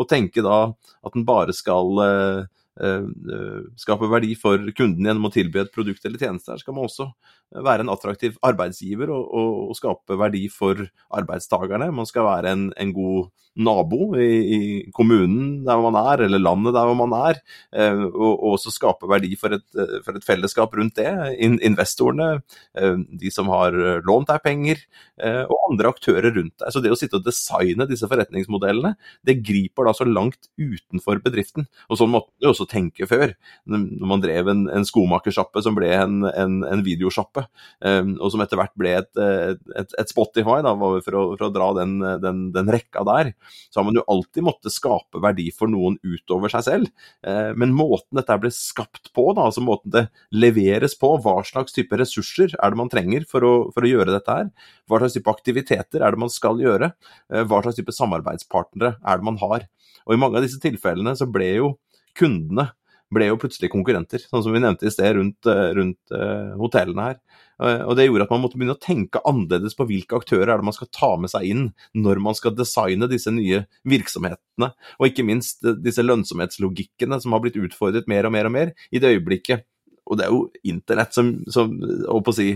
[0.02, 2.42] å, tenke da at den bare skal uh,
[2.82, 6.54] uh, skape verdi for kunden gjennom å tilby et produkt eller tjeneste.
[6.54, 7.12] Her skal man også
[7.52, 11.92] være en attraktiv arbeidsgiver og, og, og skape verdi for arbeidstakerne.
[11.96, 14.60] Man skal være en, en god nabo i, i,
[14.96, 17.40] kommunen der man er, eller landet der man er,
[17.76, 19.66] eh, og, og, også skape verdi for et,
[20.06, 21.12] for et fellesskap rundt det.
[21.44, 22.42] In, investorene,
[22.80, 23.76] eh, de som har
[24.08, 24.84] lånt deg penger,
[25.20, 26.72] eh, og andre aktører rundt deg.
[26.72, 28.96] Så det å sitte og designe disse forretningsmodellene,
[29.28, 31.68] det griper da så langt utenfor bedriften.
[31.90, 33.36] Og sånn måtte du også tenke før,
[33.68, 38.60] når man drev en, en skomakersjappe som ble en, en, en videosjappe, og som etter
[38.60, 42.72] hvert ble et, et, et Spotify, da, for, å, for å dra den, den, den
[42.72, 43.32] rekka der
[43.70, 46.90] så har man jo alltid måttet skape verdi for noen utover seg selv.
[47.28, 51.76] Eh, men måten dette ble skapt på, da, altså måten det leveres på, hva slags
[51.76, 54.52] type ressurser er det man trenger for å, for å gjøre dette her,
[54.90, 56.94] hva slags type aktiviteter er det man skal gjøre,
[57.32, 59.68] eh, hva slags type samarbeidspartnere er det man har.
[60.08, 61.74] Og i mange av disse tilfellene så ble jo
[62.18, 62.72] kundene
[63.12, 67.08] ble jo plutselig konkurrenter, sånn som vi nevnte i sted rundt, eh, rundt uh, hotellene
[67.10, 67.18] her.
[67.62, 70.62] Uh, og Det gjorde at man måtte begynne å tenke annerledes på hvilke aktører er
[70.62, 75.10] det man skal ta med seg inn når man skal designe disse nye virksomhetene, og
[75.10, 79.14] ikke minst disse lønnsomhetslogikkene som har blitt utfordret mer og mer og mer i det
[79.18, 79.68] øyeblikket.
[80.12, 81.70] Og det er jo internett som, som
[82.10, 82.50] å si,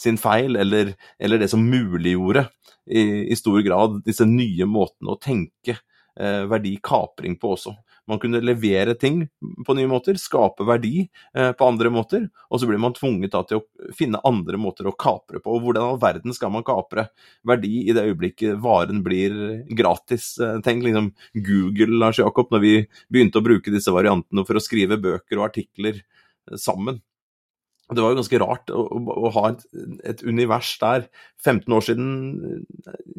[0.00, 2.46] sin feil, eller, eller, det som muliggjorde
[2.86, 5.76] i, i stor grad disse nye måtene å tenke
[6.48, 7.74] verdikapring på også.
[8.08, 9.22] Man kunne levere ting
[9.66, 11.02] på nye måter, skape verdi
[11.36, 14.88] eh, på andre måter, og så blir man tvunget da, til å finne andre måter
[14.88, 15.54] å kapre på.
[15.54, 17.08] Og hvordan all verden skal man kapre
[17.48, 19.34] verdi i det øyeblikket varen blir
[19.76, 20.34] gratis?
[20.40, 22.74] Eh, tenk liksom Google, Lars Jakob, når vi
[23.12, 27.02] begynte å bruke disse variantene for å skrive bøker og artikler eh, sammen.
[27.88, 29.62] Det var jo ganske rart å, å ha et,
[30.04, 31.06] et, univers der
[31.44, 32.08] 15 år siden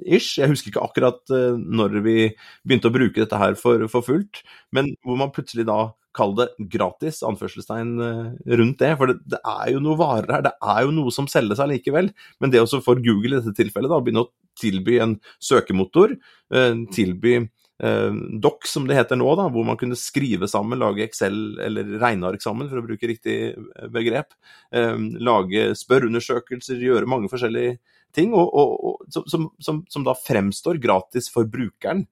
[0.06, 0.36] ish.
[0.38, 2.18] Jeg husker ikke akkurat uh, når vi
[2.68, 4.44] begynte å bruke dette her for, for fullt,
[4.76, 8.30] men hvor man plutselig da kaller det gratis, anførselstegn uh,
[8.60, 8.92] rundt det.
[9.00, 12.12] For det, det, er jo noe varer her, det er jo noe som selges allikevel.
[12.42, 16.18] Men det også for Google i dette tilfellet, da, begynne å tilby en søkemotor,
[16.54, 17.48] uh, tilby eh,
[18.44, 22.44] doc, som det heter nå, da, hvor man kunne skrive sammen, lage Excel eller regneark
[22.44, 24.36] sammen, for å bruke riktig eh, begrep.
[24.76, 27.78] Eh, lage spørreundersøkelser, gjøre mange forskjellige
[28.16, 32.08] ting, og, og, og, som, som, som, da fremstår gratis for brukeren.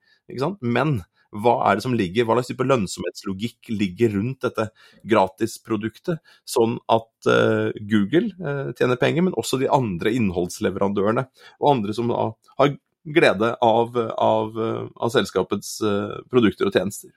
[0.62, 1.02] Men
[1.36, 4.70] hva er det som ligger, hva slags type lønnsomhetslogikk ligger rundt dette
[5.08, 11.28] gratisproduktet, sånn at uh, Google uh, tjener penger, men også de andre innholdsleverandørene
[11.60, 12.30] og andre som da
[12.62, 12.78] har
[13.16, 14.58] glede av, av,
[14.96, 17.14] av selskapets eh, produkter og tjenester.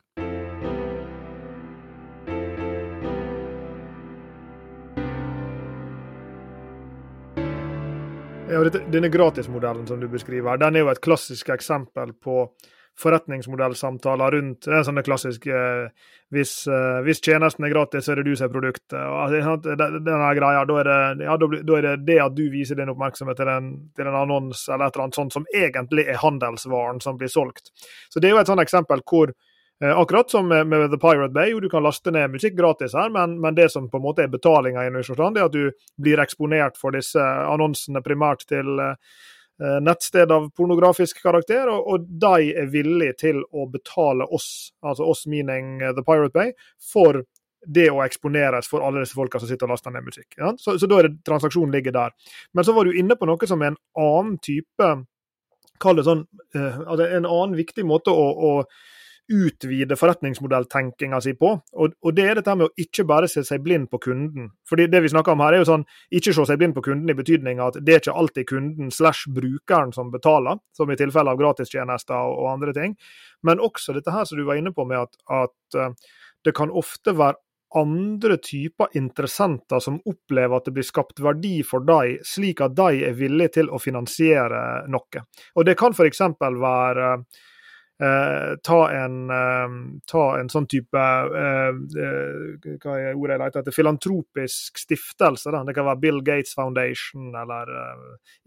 [8.50, 12.48] Ja, denne gratismodellen som du beskriver, den er jo et klassisk eksempel på
[13.00, 18.20] forretningsmodellsamtaler rundt det er sånne klassiske eh, hvis, eh, hvis, tjenesten er gratis, så er
[18.20, 18.98] det du som er produktet.
[19.02, 19.34] Og,
[19.66, 23.40] denne greia, da er, det, ja, da, er det det at du viser din oppmerksomhet
[23.40, 27.18] til en, til en annons eller et eller annet sånt som egentlig er handelsvaren som
[27.18, 27.72] blir solgt.
[28.12, 31.34] Så Det er jo et sånt eksempel hvor eh, Akkurat som med, med, The Pirate
[31.34, 34.06] Bay, jo du kan laste ned musikk gratis her, men, men det som på en
[34.06, 38.94] måte er betalinga er at du blir eksponert for disse annonsene primært til Eh,
[39.60, 45.26] nettsted av pornografisk karakter, og, og, de er villige til å betale oss, altså oss
[45.28, 46.54] meaning eh, The Pirate Bay,
[46.92, 47.22] for
[47.66, 50.32] det å eksponeres for alle disse folka som sitter og laster ned musikk.
[50.38, 50.54] Ja?
[50.56, 52.14] Så, så, da er det transaksjonen ligger der.
[52.56, 54.94] Men så var du inne på noe som er en annen type
[55.80, 58.50] Kall det sånn uh, altså En annen viktig måte å, å
[59.30, 61.52] utvide forretningsmodelltenkinga si på.
[61.72, 64.50] Og, og, det er dette med å ikke bare se seg blind på kunden.
[64.68, 67.10] Fordi det vi snakker om her er jo sånn, Ikke se seg blind på kunden
[67.10, 71.30] i betydning at det er ikke alltid kunden slash brukeren som betaler, som i tilfelle
[71.30, 72.96] av gratistjenester og, og, andre ting.
[73.46, 75.94] Men også dette her som du var inne på med at, at uh,
[76.44, 77.38] det kan ofte være
[77.78, 83.04] andre typer interessenter som opplever at det blir skapt verdi for dem, slik at de
[83.06, 85.22] er villige til å finansiere noe.
[85.54, 86.24] Og Det kan f.eks.
[86.40, 87.12] være
[88.00, 89.68] eh, ta, en, eh,
[90.10, 91.04] ta, en, sånn type
[91.42, 91.70] eh,
[92.04, 93.76] eh, Hva er ordet jeg leter etter?
[93.76, 95.52] Filantropisk stiftelse.
[95.52, 95.62] Da.
[95.66, 97.72] Det kan være Bill Gates Foundation eller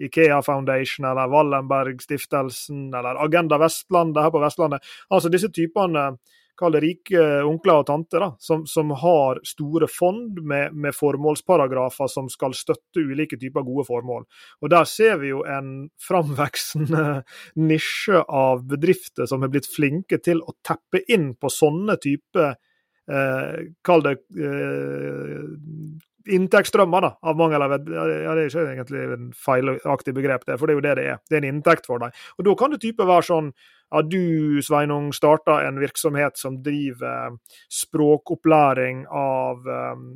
[0.01, 4.93] Ikea Foundation eller Wallenberg-stiftelsen eller Agenda Vestlandet her på Vestlandet.
[5.09, 6.13] Altså disse typene
[6.59, 12.11] kall det rike onkler og tanter, da, som, som har store fond med, med, formålsparagrafer
[12.11, 14.27] som skal støtte ulike typer gode formål.
[14.61, 17.23] Og Der ser vi jo en framveksende
[17.69, 23.59] nisje av bedrifter som har blitt flinke til å teppe inn på sånne typer eh,
[23.83, 25.43] Kall det eh,
[26.23, 30.69] inntektsstrømmer da, av mangel av ja, Det er ikke egentlig en feilaktig begrep, det, for
[30.69, 31.21] det er jo det det er.
[31.27, 32.13] Det er en inntekt for dem.
[32.37, 33.49] Og Da kan det type være sånn
[33.93, 37.35] at du, Sveinung, starta en virksomhet som driver
[37.71, 40.07] språkopplæring av um,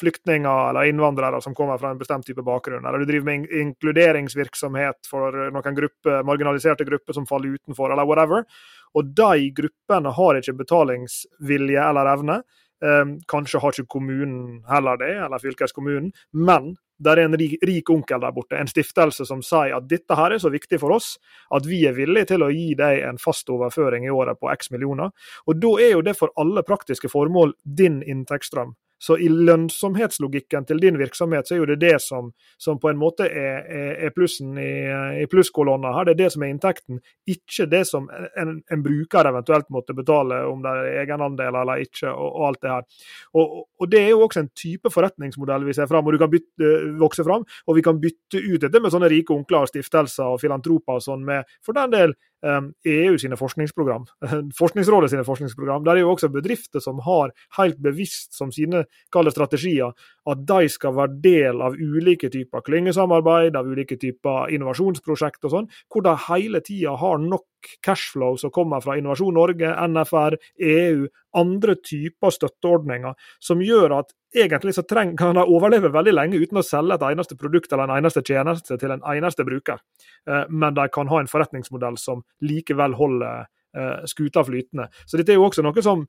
[0.00, 2.86] flyktninger eller innvandrere som kommer fra en bestemt type bakgrunn.
[2.86, 8.48] Eller du driver med inkluderingsvirksomhet for noen grupper, marginaliserte grupper som faller utenfor, eller whatever.
[8.96, 12.40] Og de gruppene har ikke betalingsvilje eller evne.
[12.80, 16.14] Um, kanskje har ikke kommunen heller det, eller fylkeskommunen.
[16.32, 20.34] Men det er en rik, onkel der borte, en stiftelse som sier at dette her
[20.34, 21.14] er så viktig for oss
[21.56, 24.70] at vi er villige til å gi deg en fast overføring i året på x
[24.74, 25.14] millioner.
[25.48, 28.76] Og da er jo det for alle praktiske formål din inntektsstrøm.
[29.00, 32.26] Så i lønnsomhetslogikken til din virksomhet, så er jo det det som,
[32.60, 33.62] som på en måte er,
[33.96, 36.10] er, plussen i, i plusskolonna her.
[36.10, 37.00] Det er det som er inntekten,
[37.32, 42.12] ikke det som en, en bruker eventuelt måtte betale, om det er egenandel eller ikke,
[42.12, 43.08] og, og alt det her.
[43.40, 46.32] Og, og, det er jo også en type forretningsmodell vi ser fram, og du kan
[46.36, 47.48] bytte, vokse fram.
[47.66, 51.06] Og vi kan bytte ut dette med sånne rike onkler og stiftelser og filantroper og
[51.08, 54.06] sånn med, for den del, EU sine forskningsprogram,
[54.60, 55.84] Forskningsrådet sine forskningsprogram.
[55.84, 59.92] Der er jo også bedrifter som har helt bevisst som sine strategier
[60.30, 65.70] at de skal være del av ulike typer klyngesamarbeid, av ulike typer innovasjonsprosjekt og sånn,
[65.92, 67.44] hvor de hele tida har nok
[67.84, 74.74] cashflow som kommer fra Innovasjon Norge, NFR, EU, andre typer støtteordninger, som gjør at egentlig
[74.76, 77.96] så treng, kan de overleve veldig lenge uten å selge et eneste produkt eller en
[77.98, 79.82] eneste tjeneste til en eneste bruker.
[80.28, 83.46] Eh, men de kan ha en forretningsmodell som likevel holder
[83.76, 84.90] eh, skuta flytende.
[85.06, 86.06] Så dette er jo også noe som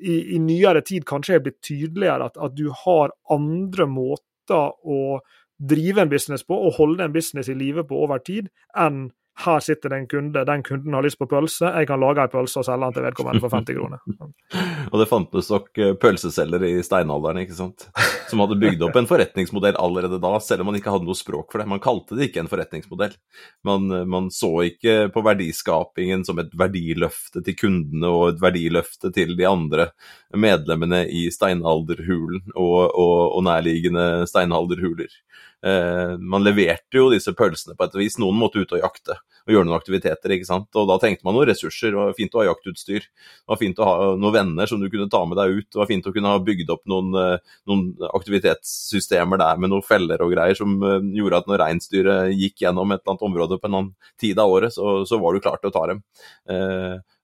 [0.00, 5.20] i, i nyere tid kanskje er blitt tydeligere, at, at du har andre måter å
[5.60, 9.60] drive en business på og holde en business i live på over tid, enn her
[9.64, 12.60] sitter det en kunde, den kunden har lyst på pølse, jeg kan lage en pølse
[12.60, 14.02] og selge den til vedkommende for 50 kroner.
[14.92, 17.86] og det fantes nok eh, pølseselgere i steinalderen, ikke sant,
[18.28, 21.48] som hadde bygd opp en forretningsmodell allerede da, selv om man ikke hadde noe språk
[21.52, 21.68] for det.
[21.72, 23.16] Man kalte det ikke en forretningsmodell.
[23.66, 29.12] Man, eh, man så ikke på verdiskapingen som et verdiløfte til kundene og et verdiløfte
[29.16, 29.90] til de andre
[30.36, 35.08] medlemmene i steinalderhulen og, og, og nærliggende steinalderhuler.
[35.60, 38.16] Eh, man leverte jo disse pølsene på et vis.
[38.20, 40.34] Noen måtte ut og jakte og gjøre noen aktiviteter.
[40.34, 40.68] ikke sant?
[40.76, 41.92] Og Da tenkte man noen ressurser.
[41.92, 43.04] Det var fint å ha jaktutstyr.
[43.04, 45.68] Det var fint å ha noen venner som du kunne ta med deg ut.
[45.70, 49.86] Det var fint å kunne ha bygd opp noen, eh, noen aktivitetssystemer der med noen
[49.86, 53.60] feller og greier som eh, gjorde at når reinsdyret gikk gjennom et eller annet område
[53.60, 56.04] på en annen tid av året, så, så var du klar til å ta dem.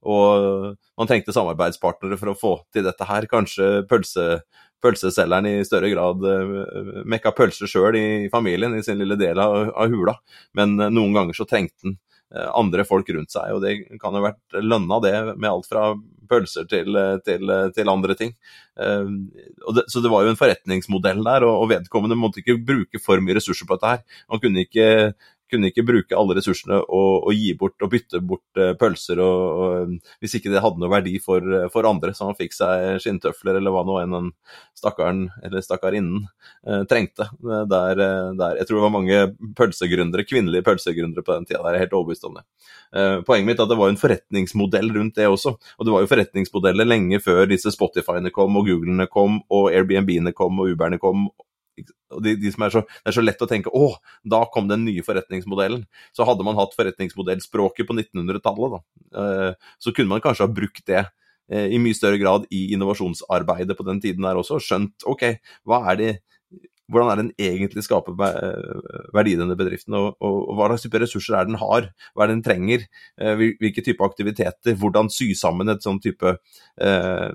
[0.06, 3.28] Eh, og man trengte samarbeidspartnere for å få til dette her.
[3.30, 4.40] Kanskje pølse
[4.84, 9.70] pølseselgeren i større grad uh, mekka pølser sjøl i familien, i sin lille del av,
[9.72, 10.12] av hula.
[10.54, 11.96] Men uh, noen ganger så trengte han
[12.36, 15.88] uh, andre folk rundt seg, og det kan jo vært lønna det med alt fra
[16.28, 16.92] pølser til,
[17.24, 18.32] til, til andre ting.
[18.76, 23.22] Det, så det var jo en forretningsmodell der, og, og vedkommende måtte ikke bruke for
[23.22, 24.22] mye ressurser på dette her.
[24.28, 24.88] Man kunne ikke
[25.50, 29.42] kunne ikke bruke alle ressursene og, og gi bort og bytte bort uh, pølser og,
[29.62, 33.60] og, hvis ikke det hadde noe verdi for, for, andre, så han fikk seg skinntøfler
[33.60, 34.30] eller hva nå enn den
[34.76, 37.28] stakkaren eller stakkarinnen uh, trengte.
[37.30, 38.02] Eh, der,
[38.36, 39.22] der, jeg tror det var mange
[39.58, 42.44] pølsegründere, kvinnelige pølsegründere på den tida der, jeg helt overbevist om det.
[42.90, 46.04] Uh, poenget mitt er at det var en forretningsmodell rundt det også, og det var
[46.04, 51.00] jo forretningsmodeller lenge før disse Spotify-ene kom og Googlene kom og Airbnb-ene kom og Uberne
[51.02, 51.28] kom
[52.14, 53.90] og de, de er så, Det er så lett å tenke å,
[54.24, 55.84] da kom den nye forretningsmodellen.
[56.16, 58.80] Så hadde man hatt forretningsmodellspråket på 1900-tallet,
[59.22, 63.76] eh, så kunne man kanskje ha brukt det eh, i mye større grad i innovasjonsarbeidet
[63.78, 64.60] på den tiden der også.
[64.62, 66.14] Skjønt OK, er det
[66.92, 68.14] hvordan er den egentlig skaper
[69.14, 72.26] verdi i denne bedriften, og, og, og, hva slags type ressurser er den har, hva
[72.26, 72.86] er den trenger,
[73.18, 77.30] eh, hvilke type aktiviteter, hvordan sy sammen et sånn type eh,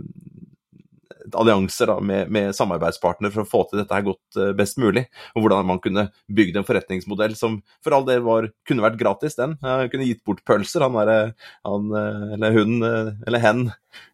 [1.33, 5.05] allianser da, med, med, samarbeidspartnere for å få til dette her godt uh, best mulig.
[5.35, 9.37] Og hvordan man kunne bygd en forretningsmodell som for all del var, kunne vært gratis,
[9.39, 9.57] den.
[9.63, 11.33] Jeg kunne gitt bort pølser, han, der,
[11.67, 13.67] han uh, eller hun eller hen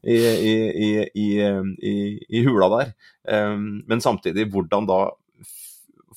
[0.04, 1.28] i, i, i,
[2.28, 2.92] i hula der.
[3.28, 5.02] Um, men samtidig hvordan da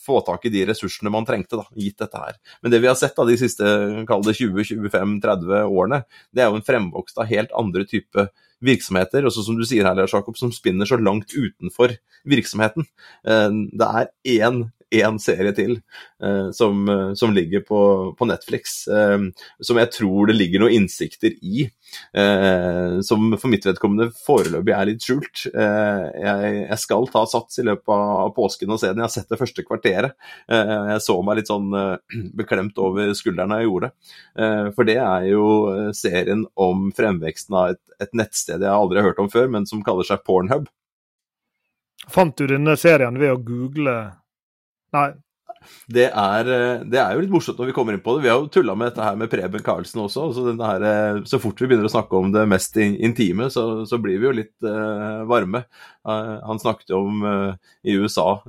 [0.00, 2.38] få tak i de ressursene man trengte, da, gitt dette her.
[2.62, 3.64] Men det vi har sett da, de siste
[4.08, 8.28] 20-25-30 årene, det er jo en fremvokst av helt andre type
[8.64, 11.96] virksomheter, også som du sier her, Jakob, som spinner så langt utenfor
[12.28, 12.88] virksomheten.
[13.24, 15.76] Eh, det er én én serie til
[16.22, 17.80] eh, som, eh, som, ligger på,
[18.18, 19.18] på Netflix, eh,
[19.62, 21.66] som jeg tror det ligger noen innsikter i,
[22.16, 25.44] eh, som for mitt vedkommende foreløpig er litt skjult.
[25.50, 29.02] Eh, jeg, jeg, skal ta sats i løpet av påsken og se den.
[29.02, 30.16] Jeg har sett det første kvarteret.
[30.50, 31.70] Eh, jeg så meg litt sånn
[32.40, 34.18] beklemt over skulderen da jeg gjorde det.
[34.76, 35.46] for det er jo
[35.96, 39.84] serien om fremveksten av et, et nettsted jeg aldri har hørt om før, men som
[39.86, 40.68] kaller seg Pornhub.
[42.10, 43.96] Fant du denne serien ved å google
[44.96, 45.10] Nei.
[45.92, 48.24] Det er, eh, det er, jo litt morsomt når vi kommer inn på det.
[48.24, 50.30] Vi har jo tulla med dette her med Preben Karlsen også.
[50.36, 54.00] Så, her, eh, så, fort vi begynner å snakke om det mest intime, så, så
[54.00, 55.64] blir vi jo litt uh, varme.
[56.06, 58.40] Uh, han snakket jo om uh, i USA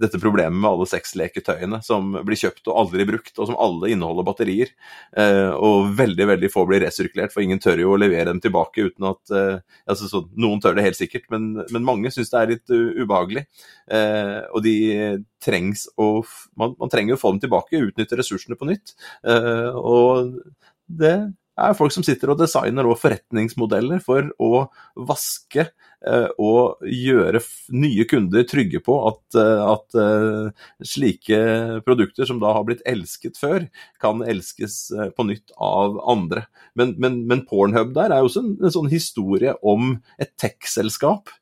[0.00, 4.26] dette problemet med alle sexleketøyene som blir kjøpt og aldri brukt, og som alle inneholder
[4.26, 4.72] batterier.
[5.16, 8.88] Eh, og veldig veldig få blir resirkulert, for ingen tør jo å levere dem tilbake
[8.88, 12.40] uten at eh, altså, så, Noen tør det helt sikkert, men, men mange syns det
[12.40, 13.44] er litt uh, ubehagelig.
[13.92, 14.76] Eh, og de
[15.42, 16.22] trengs å
[16.58, 18.94] man, man, trenger å få dem tilbake, utnytte ressursene på nytt.
[19.26, 20.34] Eh, og
[20.86, 21.16] det
[21.68, 24.66] er folk som sitter og designer og forretningsmodeller for å
[25.08, 27.42] vaske eh, og gjøre
[27.76, 31.42] nye kunder trygge på at, eh, at, eh, slike
[31.86, 33.68] produkter som da har blitt elsket før,
[34.02, 34.80] kan elskes
[35.16, 36.46] på nytt av andre.
[36.78, 41.32] Men, men, men Pornhub der er jo også en, en sånn historie om et tech-selskap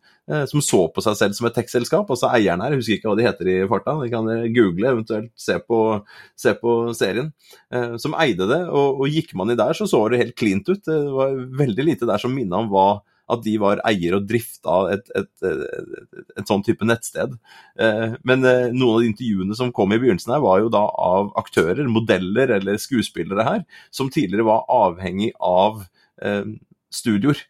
[0.47, 2.11] som så på seg selv som et tech-selskap.
[2.13, 5.31] Altså eierne her, jeg husker ikke hva de heter i farta, de kan google, eventuelt
[5.39, 5.81] se på,
[6.39, 7.33] se på serien.
[7.75, 10.69] Eh, som eide det, og, og, gikk man i der, så så det helt cleant
[10.71, 10.83] ut.
[10.87, 12.89] Det var veldig lite der som minna om hva
[13.31, 17.37] at de var eier og drifta et, et, et, et, sånn type nettsted.
[17.79, 21.31] Eh, men noen av de intervjuene som kom i begynnelsen her, var jo da av
[21.39, 23.63] aktører, modeller eller skuespillere her,
[23.95, 25.85] som tidligere var avhengig av
[26.91, 27.47] studioer eh,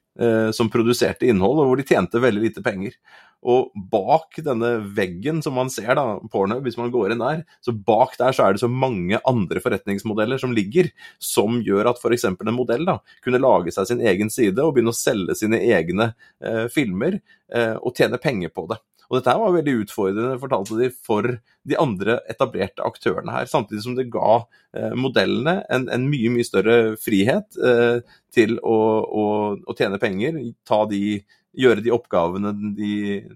[0.53, 2.97] som produserte innhold, og hvor de tjente veldig lite penger.
[3.41, 7.73] Og bak denne veggen som man ser, da, Pornhub, hvis man går inn der, så
[7.73, 10.91] bak der så er det så mange andre forretningsmodeller som ligger,
[11.23, 12.27] som gjør at f.eks.
[12.29, 16.11] en modell da, kunne lage seg sin egen side og begynne å selge sine egne
[16.45, 18.81] eh, filmer eh, og tjene penger på det.
[19.11, 21.27] Og dette var veldig utfordrende, fortalte de, for
[21.67, 23.49] de andre etablerte aktørene her.
[23.51, 28.79] Samtidig som det ga eh, modellene en, en, mye, mye større frihet eh, til å,
[29.03, 29.25] å,
[29.59, 31.19] å, tjene penger, ta de
[31.57, 32.93] gjøre de oppgavene de,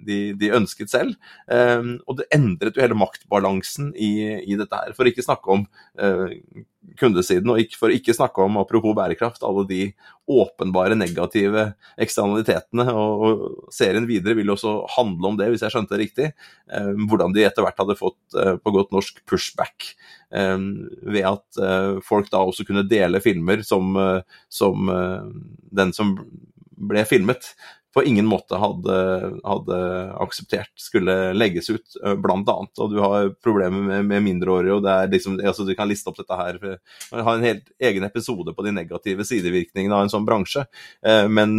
[0.06, 1.16] de, de ønsket selv.
[1.50, 4.12] Um, og det endret jo hele maktbalansen i,
[4.44, 4.94] i, dette her.
[4.96, 5.64] For ikke snakke om
[5.98, 6.30] uh,
[7.00, 9.80] kundesiden, og ikke, for ikke snakke om, apropos bærekraft, alle de
[10.30, 11.66] åpenbare negative
[12.00, 12.86] eksternalitetene.
[12.94, 16.30] Og, og serien videre vil også handle om det, hvis jeg skjønte det riktig.
[16.70, 19.90] Um, hvordan de etter hvert hadde fått, uh, på godt norsk, pushback.
[20.34, 23.94] Um, ved at uh, folk da også kunne dele filmer som,
[24.50, 24.88] som
[25.74, 26.14] den som
[26.74, 27.52] ble filmet,
[27.95, 28.95] på ingen måte hadde,
[29.47, 29.76] hadde
[30.22, 32.80] akseptert skulle legges ut, blant annet.
[32.82, 36.11] Og du har problemer med, med mindreårige, og det er liksom, altså du kan liste
[36.11, 36.59] opp dette her.
[37.12, 40.66] Man har en helt egen episode på de negative sidevirkningene av en sånn bransje.
[41.30, 41.55] Men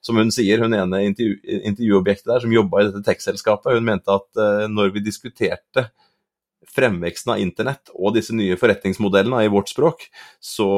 [0.00, 1.36] som hun sier, hun ene intervju,
[1.72, 5.90] intervjuobjektet der som jobba i dette tech-selskapet, hun mente at når vi diskuterte
[6.76, 10.06] fremveksten av internett og disse nye forretningsmodellene i vårt språk,
[10.40, 10.68] så,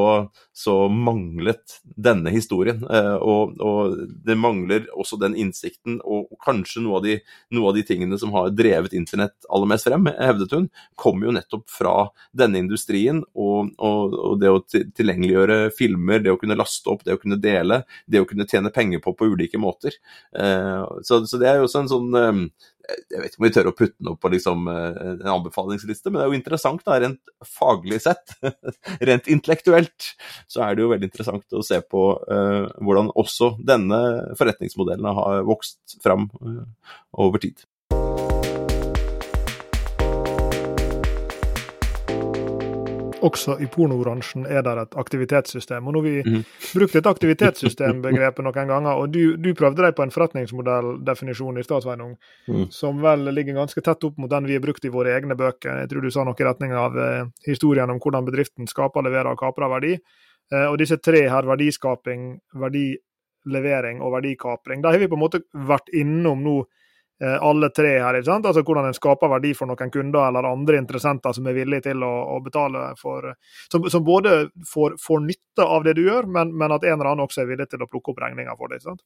[0.56, 2.80] så manglet denne historien.
[2.86, 7.18] Eh, og, og, det mangler også den innsikten, og kanskje noe av, de,
[7.54, 11.36] noe av de tingene som har drevet internett aller mest frem, hevdet hun, kommer jo
[11.36, 11.94] nettopp fra
[12.36, 13.22] denne industrien.
[13.34, 17.40] Og, og, og det å tilgjengeliggjøre filmer, det å kunne laste opp, det å kunne
[17.42, 19.94] dele, det å kunne tjene penger på på ulike måter.
[20.38, 22.42] Eh, så, så det er jo også en sånn eh,
[22.88, 26.10] jeg vet ikke om vi tør å putte den opp på liksom, eh, en anbefalingsliste,
[26.10, 28.36] men det er jo interessant da, rent faglig sett.
[29.10, 30.12] rent intellektuelt
[30.50, 33.98] så er det jo veldig interessant å se på uh, hvordan også denne
[34.38, 36.62] forretningsmodellen har vokst fram uh,
[37.24, 37.66] over tid.
[43.24, 45.86] Også i pornobransjen er det et aktivitetssystem.
[45.86, 46.44] Og nå har vi mm.
[46.78, 51.84] brukt et aktivitetssystembegrep noen ganger, og du, du prøvde deg på en forretningsmodelldefinisjon i stad,
[51.86, 52.14] Sveinung,
[52.48, 52.68] mm.
[52.74, 55.82] som vel ligger ganske tett opp mot den vi har brukt i våre egne bøker.
[55.82, 59.32] Jeg tror du sa noe i retning av eh, historien om hvordan bedriften skaper, leverer
[59.34, 59.94] og kaprer verdi.
[60.52, 62.30] Eh, og disse tre her, verdiskaping,
[62.62, 66.58] verdilevering og verdikapring, da har vi på en måte vært innom nå
[67.18, 68.14] alle tre her.
[68.14, 68.46] ikke sant?
[68.46, 72.04] Altså Hvordan en skaper verdi for noen kunder eller andre interessenter som er villige til
[72.06, 73.32] å, å betale for
[73.72, 74.36] Som, som både
[74.72, 77.50] får, får, nytte av det du gjør, men, men, at en eller annen også er
[77.50, 78.78] villig til å plukke opp regninga for det.
[78.78, 79.02] ikke sant?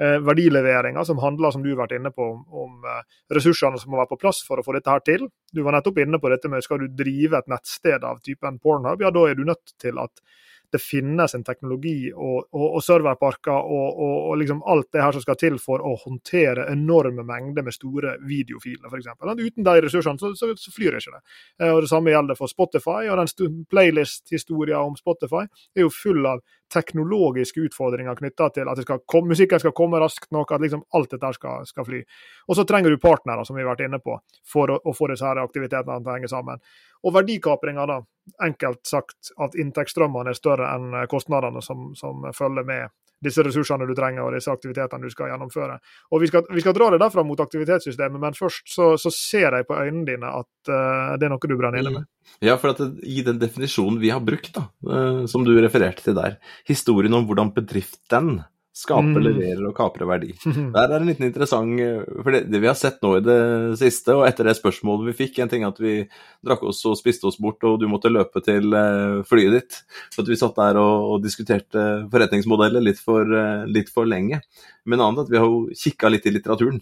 [0.00, 3.02] Eh, verdileveringa, som handler, som du har vært inne på, om, om eh,
[3.36, 5.26] ressursene som må være på plass for å få dette her til.
[5.52, 9.04] Du var nettopp inne på dette med skal du drive et nettsted av typen Pornhub,
[9.04, 10.24] ja da er du nødt til at
[10.72, 15.24] det finnes en teknologi og, og, og serverparker og, og, liksom alt det her som
[15.24, 19.10] skal til for å håndtere enorme mengder med store videofiler, f.eks.
[19.42, 21.22] Uten de ressursene så, så, så, flyr ikke det.
[21.60, 23.10] Eh, og Det samme gjelder for Spotify.
[23.12, 25.44] og Den playlist-historien om Spotify
[25.76, 26.42] er jo full av
[26.72, 31.12] teknologiske utfordringer knytta til at skal komme, musikken skal komme raskt nok, at liksom alt
[31.12, 32.00] dette skal, skal fly.
[32.48, 34.16] Og så trenger du partnere, som vi har vært inne på,
[34.48, 36.64] for å, å få disse her aktivitetene til å henge sammen.
[37.02, 38.00] Og verdikapringa, da.
[38.46, 42.92] Enkelt sagt at inntektsstrømmene er større enn kostnadene som, som følger med
[43.22, 45.78] disse ressursene du trenger og disse aktivitetene du skal gjennomføre.
[46.12, 49.58] Og Vi skal, vi skal dra det derfra mot aktivitetssystemet, men først så, så ser
[49.58, 52.06] jeg på øynene dine at uh, det er noe du brenner inne med.
[52.06, 52.38] Mm.
[52.46, 56.18] Ja, for det, i den definisjonen vi har brukt, da, uh, som du refererte til
[56.18, 58.40] der, historien om hvordan bedriften
[58.72, 59.20] Skape, mm.
[59.20, 60.30] leverer og kapre verdi.
[60.72, 61.76] Der er en liten interessant
[62.24, 63.36] For det, det, vi har sett nå i det
[63.76, 65.98] siste, og etter det spørsmålet vi fikk En ting at vi
[66.40, 69.76] drakk oss og spiste oss bort, og du måtte løpe til uh, flyet ditt.
[70.14, 74.40] For at vi satt der og, og diskuterte forretningsmodeller litt for, uh, litt for lenge.
[74.88, 76.80] Men annet at vi har jo kikka litt i litteraturen.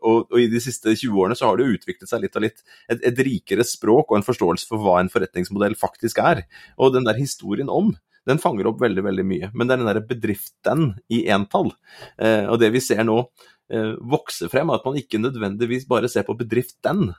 [0.00, 2.42] Og, og, i de siste 20 årene så har det jo utviklet seg litt og
[2.48, 6.42] litt et, et rikere språk og en forståelse for hva en forretningsmodell faktisk er.
[6.82, 7.94] Og den der historien om
[8.26, 9.50] den fanger opp veldig veldig mye.
[9.54, 11.72] Men det er den derre bedriften i entall.
[12.18, 16.10] Eh, og det vi ser nå eh, vokse frem, er at man ikke nødvendigvis bare
[16.12, 17.10] ser på bedriften.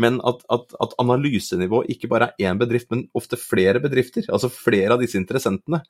[0.00, 4.24] Men at, at, at analysenivå ikke bare er én bedrift, men ofte flere bedrifter.
[4.32, 5.82] Altså flere av disse interessentene.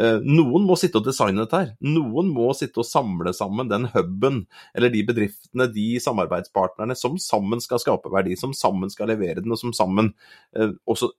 [0.00, 1.74] Eh, noen må sitte og designe dette her.
[1.84, 7.60] Noen må sitte og samle sammen den huben, eller de bedriftene, de samarbeidspartnerne som sammen
[7.64, 10.14] skal skape verdi, som sammen skal levere den, og som sammen
[10.56, 11.12] eh, også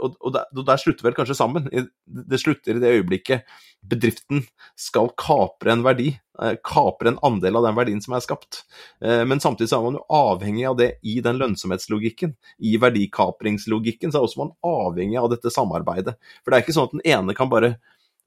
[0.00, 1.68] og, og, der, og, der, slutter vel kanskje sammen.
[2.04, 3.48] Det slutter i det øyeblikket
[3.84, 4.42] bedriften
[4.80, 6.08] skal kapre en verdi,
[6.42, 8.62] eh, kapre en andel av den verdien som er skapt.
[9.04, 12.34] Eh, men samtidig så er man jo avhengig av det i den lønnsomhetslogikken.
[12.58, 16.16] I verdikapringslogikken så er også man avhengig av dette samarbeidet.
[16.42, 17.74] For det er ikke sånn at den ene kan bare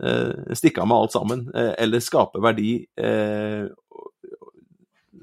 [0.03, 2.85] eh, stikke av med alt sammen, eller skape verdi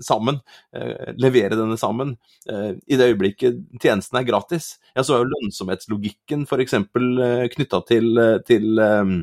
[0.03, 0.41] sammen,
[0.77, 2.17] eh, levere denne sammen.
[2.49, 6.75] Eh, I det øyeblikket tjenesten er gratis, ja, så er jo lønnsomhetslogikken f.eks.
[6.75, 9.15] Eh, knytta til, til um,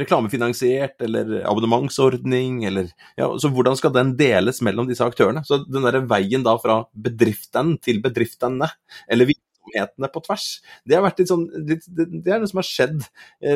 [0.00, 5.44] reklamefinansiert eller abonnementsordning, eller ja, så Hvordan skal den deles mellom disse aktørene?
[5.46, 8.70] Så den der veien da fra bedriften til bedriftene,
[9.06, 10.48] eller virksomhetene på tvers,
[10.82, 13.08] det, har vært litt sånn, litt, det er noe som har skjedd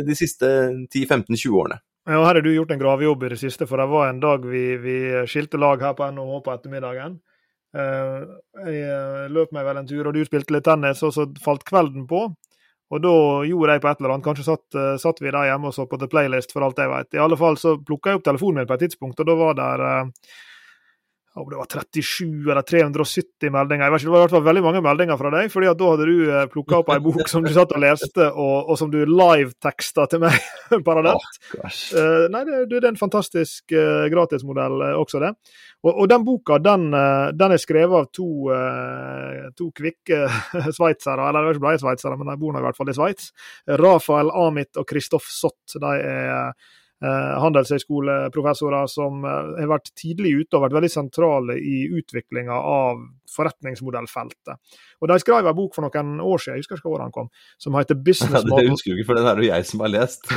[0.07, 0.49] de siste
[0.93, 1.83] 10-15-20 årene.
[2.09, 4.45] Ja, her har du gjort en gravejobb i det siste, for det var en dag
[4.49, 4.95] vi, vi
[5.29, 7.19] skilte lag her på NHH på ettermiddagen.
[7.77, 11.27] Uh, jeg eh, løp meg vel en tur, og du spilte litt tennis, og så
[11.45, 12.23] falt kvelden på.
[12.89, 13.13] Og da
[13.45, 14.25] gjorde jeg på et eller annet.
[14.25, 16.89] Kanskje satt, uh, satt vi der hjemme og så på The Playlist, for alt jeg
[16.95, 17.13] vet.
[17.13, 19.61] I alle fall så plukka jeg opp telefonen min på et tidspunkt, og da var
[19.61, 19.85] der
[21.39, 23.87] om det var 37 eller 370 meldinger.
[23.87, 25.51] Jeg vet Det var i hvert fall veldig mange meldinger fra deg.
[25.53, 28.71] fordi da hadde du eh, plukka opp ei bok som du satt og leste, og,
[28.71, 30.37] og som du live-teksta til meg
[30.89, 31.39] parallelt.
[31.59, 35.33] Oh, uh, nei, det, det, er en fantastisk uh, gratismodell uh, også, det.
[35.85, 36.89] Og, og, den boka den,
[37.39, 38.51] den er skrevet av to,
[39.55, 40.25] to kvikke
[40.77, 42.97] sveitsere, eller det er ikke bare sveitsere, men de bor nå i hvert fall i
[42.97, 43.31] Sveits.
[43.79, 45.79] Rafael Amit og Kristoff Sott.
[45.79, 46.51] de er
[47.07, 54.59] handelshøyskoleprofessorer som eh, har vært tidlig ute og vært veldig sentrale i utviklinga av forretningsmodellfeltet.
[55.01, 57.29] Og De skrev en bok for noen år siden, jeg husker ikke hvor den kom,
[57.59, 58.63] som heter 'Business Model'.
[58.63, 60.29] det husker du ikke, for den er det jo jeg som har lest.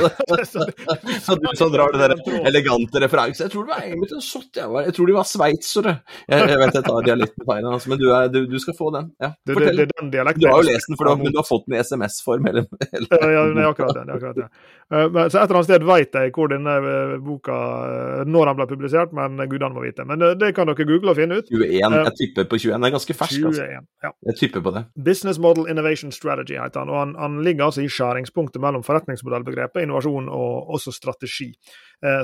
[1.26, 3.44] så du som drar det der elegante referanse.
[3.44, 5.96] Jeg tror det var egentlig sånn, jeg, jeg tror de var sveitsere.
[6.28, 8.92] Jeg, jeg, vet jeg tar dialekten feil, altså, men du, er, du, du, skal få
[8.98, 9.10] den.
[9.22, 9.82] Ja, fortell.
[9.82, 11.78] Det, det, den du har jo lest den, for du, men du har fått den
[11.78, 12.50] i SMS-form.
[12.52, 14.06] ja, ja, det er akkurat det.
[14.06, 14.50] det, er akkurat det.
[14.92, 18.60] Uh, så et eller annet sted vet jeg hvor denne uh, boka uh, når den
[18.60, 20.06] ble publisert, men gudene må vite.
[20.08, 21.52] Men det kan dere google og finne ut.
[21.52, 22.81] 21, jeg tipper på 21.
[22.82, 23.38] Den er ganske fersk.
[23.38, 23.86] 21, altså.
[24.02, 24.12] ja.
[24.32, 24.84] Jeg tipper på det.
[25.06, 29.86] Business Model Innovation Strategy heter han, og han, han ligger altså i skjæringspunktet mellom forretningsmodellbegrepet,
[29.86, 31.52] innovasjon og også strategi,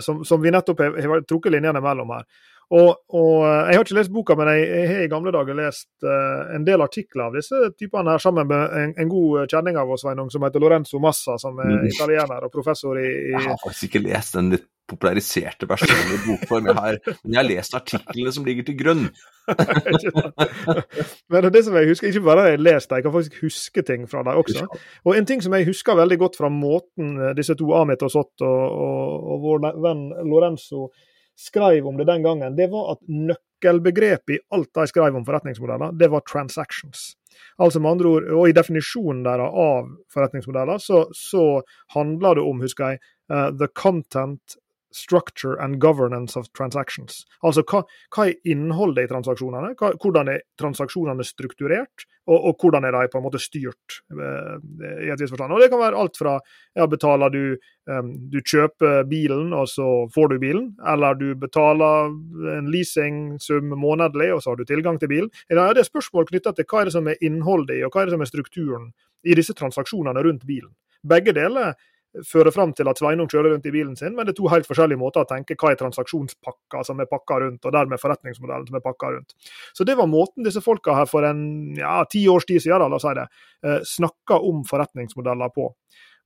[0.01, 2.25] som, som, vi nettopp har, har trukket linjene mellom her.
[2.67, 5.87] Og, og, Jeg har ikke lest boka, men jeg, jeg har i gamle dager lest
[6.03, 9.93] uh, en del artikler av disse typene her, sammen med en, en god kjenning av
[9.93, 11.85] oss, Sveinung, som heter Lorenzo Massa, som er mm.
[11.93, 16.19] italiener og professor i, i, Jeg har faktisk ikke lest den litt populariserte versjonen i
[16.25, 19.03] bokform, jeg har, men jeg har lest artiklene som ligger til grunn.
[21.31, 23.83] men det som jeg husker, Ikke bare har jeg lest dem, jeg kan faktisk huske
[23.87, 24.65] ting fra dem også.
[25.05, 28.41] Og En ting som jeg husker veldig godt fra måten disse to, Amit og Sott
[28.41, 30.89] og, og, og vår venn Lorenzo
[31.37, 35.93] skrev om det den gangen, det var at nøkkelbegrepet i alt de skrev om forretningsmodeller,
[35.93, 37.13] det var 'transactions'.
[37.59, 41.61] Altså med andre ord, og I definisjonen deres av forretningsmodeller så, så
[41.93, 42.99] handler det om husker jeg,
[43.33, 44.57] uh, the content
[44.97, 47.23] structure and governance of transactions.
[47.45, 47.83] Altså hva,
[48.13, 53.07] hva er innholdet i transaksjonene, hva, hvordan er transaksjonene strukturert, og, og, hvordan er de
[53.11, 53.99] på en måte styrt.
[54.11, 54.57] Uh,
[55.05, 55.53] i et visst forstand.
[55.55, 56.35] Og Det kan være alt fra
[56.75, 57.43] ja, betaler du
[57.87, 62.11] um, du kjøper bilen, og så får du bilen, eller du betaler
[62.57, 65.31] en leasingsum månedlig, og så har du tilgang til bilen.
[65.47, 68.09] Det er spørsmål knytta til hva er det som er innholdet i, og hva er
[68.09, 68.91] det som er strukturen
[69.23, 70.73] i disse transaksjonene rundt bilen.
[71.07, 71.77] Begge deler
[72.25, 74.67] fører fram til at Sveinung kjører rundt i bilen sin, men det er to helt
[74.69, 78.79] forskjellige måter å tenke hva er transaksjonspakka som er pakka rundt, og dermed forretningsmodellen som
[78.79, 79.35] er pakka rundt.
[79.77, 82.99] Så det var måten disse folka her for en ja, ti års tid siden, la
[82.99, 83.27] oss si det,
[83.65, 85.71] eh, snakka om forretningsmodeller på.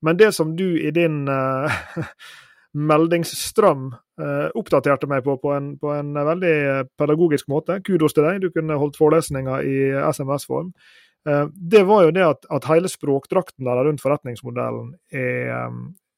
[0.02, 1.82] Men det som du i din uh,
[2.92, 6.56] meldingsstrøm uh, oppdaterte meg på på en, på en, veldig
[6.98, 9.78] pedagogisk måte, kudos til deg, du kunne holdt forelesninger i
[10.10, 10.74] SMS-form.
[11.30, 15.70] Eh, det var jo det at, at hele språkdrakten der rundt forretningsmodellen er,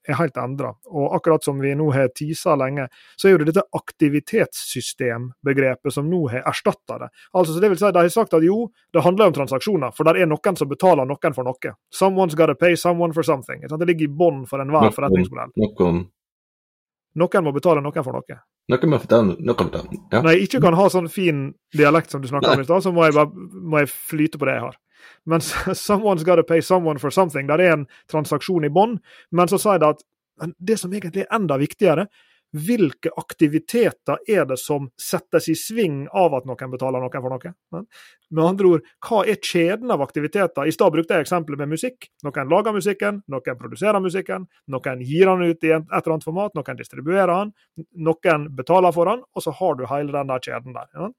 [0.08, 0.72] er helt endra.
[0.92, 2.88] Og akkurat som vi nå har tisa lenge,
[3.20, 7.10] så er jo det dette aktivitetssystembegrepet som nå har erstatta det.
[7.34, 8.58] Altså, så det vil si, De har sagt at jo,
[8.94, 11.70] det handler om transaksjoner, for det er noen som betaler noen for noe.
[11.94, 13.60] Someone's gotta pay someone for something.
[13.68, 15.52] Det ligger i bånn for enhver forretningsmodell.
[15.60, 15.98] Noen.
[17.20, 18.36] noen må betale noen for noe.
[18.72, 19.64] Noen må fortelle, noe.
[20.14, 20.20] Ja.
[20.22, 21.38] Når jeg ikke kan ha sånn fin
[21.76, 24.48] dialekt som du snakker om i stad, så må jeg, bare, må jeg flyte på
[24.48, 24.76] det jeg har.
[25.26, 25.44] Men
[25.88, 27.48] someone's got to pay someone for something.
[27.48, 29.00] Der er en transaksjon i bånn.
[29.32, 30.06] Men så sier det at
[30.58, 32.08] det som egentlig er enda viktigere,
[32.54, 37.54] hvilke aktiviteter er det som settes i sving av at noen betaler noen for noe?
[38.34, 40.68] Med andre ord, hva er kjeden av aktiviteter?
[40.70, 42.08] I stad brukte jeg eksempelet med musikk.
[42.26, 46.54] Noen lager musikken, noen produserer musikken, noen gir den ut i et eller annet format,
[46.58, 47.54] noen distribuerer den,
[48.06, 51.10] noen betaler for den, og så har du hele den der kjeden der.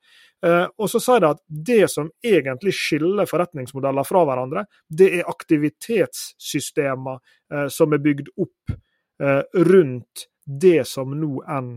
[0.45, 5.30] Eh, og så sier de at det som egentlig skiller forretningsmodeller fra hverandre, det er
[5.30, 8.74] aktivitetssystemer eh, som er bygd opp
[9.22, 11.76] eh, rundt det som nå enn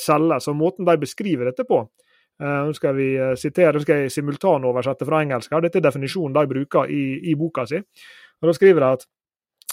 [0.00, 0.48] selges.
[0.48, 1.82] Og måten de beskriver dette på,
[2.40, 5.52] nå skal vi sitere, nå skal jeg simultanoversette fra engelsk.
[5.52, 7.82] her, Dette er definisjonen de bruker i, i boka si.
[8.40, 9.06] Og Da skriver de at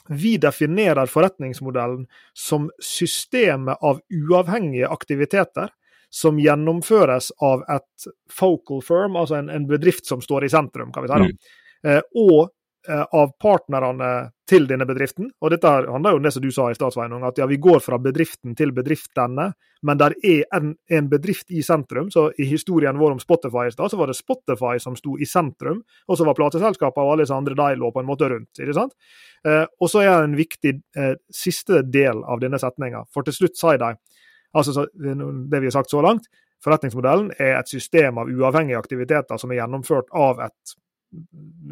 [0.10, 5.72] vi definerer forretningsmodellen som systemet av uavhengige aktiviteter
[6.14, 11.06] som gjennomføres av et focal firm, altså en, en bedrift som står i sentrum, kan
[11.06, 11.30] vi si.
[11.32, 11.38] Mm.
[11.90, 12.52] Eh, og eh,
[12.90, 14.08] av partnerne
[14.50, 15.30] til denne bedriften.
[15.42, 17.80] Og dette handler jo om det som du sa i stad, at ja, vi går
[17.84, 19.54] fra bedriften til bedriftene,
[19.84, 22.10] men der er en, en, bedrift i sentrum.
[22.12, 25.28] Så i historien vår om Spotify i stad, så var det Spotify som sto i
[25.28, 28.60] sentrum, og så var plateselskapene og alle disse andre de lå på en måte rundt.
[28.60, 28.96] ikke sant?
[29.48, 33.40] Eh, og så er det en viktig eh, siste del av denne setninga, for til
[33.42, 33.96] slutt sier de
[34.54, 36.28] Altså det vi har sagt så langt,
[36.62, 40.76] forretningsmodellen er et system av uavhengige aktiviteter som er gjennomført av et,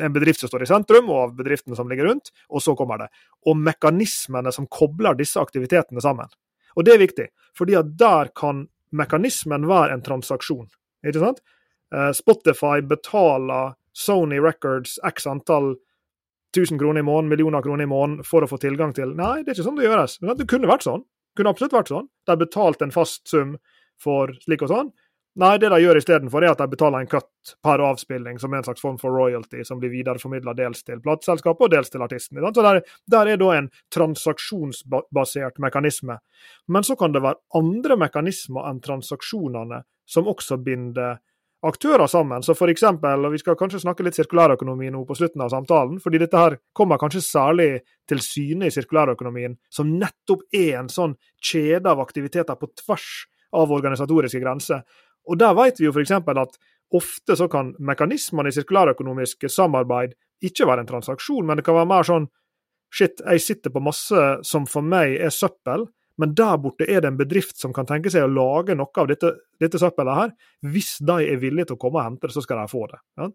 [0.02, 3.04] en bedrift som står i sentrum, og av bedriftene som ligger rundt, og så kommer
[3.04, 3.10] det.
[3.50, 6.30] Og mekanismene som kobler disse aktivitetene sammen.
[6.78, 7.28] Og det er viktig,
[7.58, 8.66] fordi at der kan
[8.96, 10.68] mekanismen være en transaksjon.
[11.08, 11.42] Ikke sant?
[11.96, 15.74] Eh, Spotify betaler Sony Records x antall
[16.56, 19.54] 1000 kroner i måneden, millioner kroner i måneden for å få tilgang til Nei, det
[19.54, 20.18] er ikke sånn det gjøres.
[20.20, 21.04] Det kunne vært sånn.
[21.04, 22.10] Det Kunne absolutt vært sånn.
[22.28, 23.56] De har betalt en fast sum
[24.02, 24.89] for slik og sånn.
[25.40, 28.60] Nei, det de gjør istedenfor, er at de betaler en cut per avspilling, som er
[28.60, 32.42] en slags form for royalty, som blir videreformidla dels til plateselskapet og dels til artisten.
[32.44, 36.20] Så der, der, er da en transaksjonsbasert mekanisme.
[36.68, 41.22] Men så kan det være andre mekanismer enn transaksjonene som også binder
[41.64, 42.44] aktører sammen.
[42.44, 46.00] Så for eksempel, og Vi skal kanskje snakke litt sirkulærøkonomi nå på slutten av samtalen,
[46.04, 47.70] fordi dette her kommer kanskje særlig
[48.10, 53.72] til syne i sirkulærøkonomien, som nettopp er en sånn kjede av aktiviteter på tvers av
[53.72, 54.84] organisatoriske grenser.
[55.30, 56.11] Og Der vet vi jo f.eks.
[56.11, 56.59] at
[56.91, 61.89] ofte så kan mekanismene i sirkulærøkonomisk samarbeid ikke være en transaksjon, men det kan være
[61.89, 62.30] mer sånn
[62.91, 65.86] Shit, jeg sitter på masse som for meg er søppel,
[66.19, 69.07] men der borte er det en bedrift som kan tenke seg å lage noe av
[69.07, 69.32] dette,
[69.63, 70.34] dette søppelet her.
[70.74, 72.99] Hvis de er villige til å komme og hente det, så skal de få det.
[73.22, 73.30] Ja?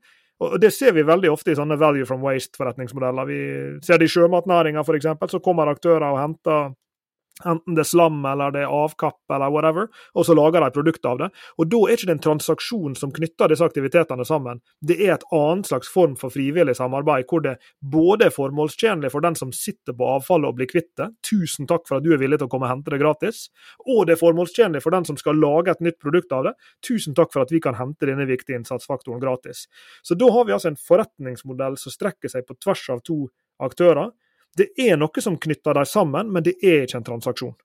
[0.45, 3.31] Og Det ser vi veldig ofte i sånne value from waste-forretningsmodeller.
[3.31, 3.41] Vi
[3.87, 5.09] ser det i sjømatnæringa f.eks.
[5.33, 6.75] Så kommer aktører og henter
[7.45, 10.77] Enten det er slam eller det er avkapp eller whatever, og så lager de et
[10.77, 11.29] produkt av det.
[11.61, 14.63] Og Da er ikke det en transaksjon som knytter disse aktivitetene sammen.
[14.81, 19.21] Det er et annet slags form for frivillig samarbeid, hvor det både er formålstjenlig for
[19.21, 22.23] den som sitter på avfallet og blir kvitt det, tusen takk for at du er
[22.23, 23.47] villig til å komme og hente det gratis,
[23.85, 27.17] og det er formålstjenlig for den som skal lage et nytt produkt av det, tusen
[27.17, 29.67] takk for at vi kan hente denne viktige innsatsfaktoren gratis.
[30.03, 33.27] Så da har vi altså en forretningsmodell som strekker seg på tvers av to
[33.61, 34.15] aktører
[34.57, 37.57] det er noe som knytter dem sammen, men det er ikke en transaksjon.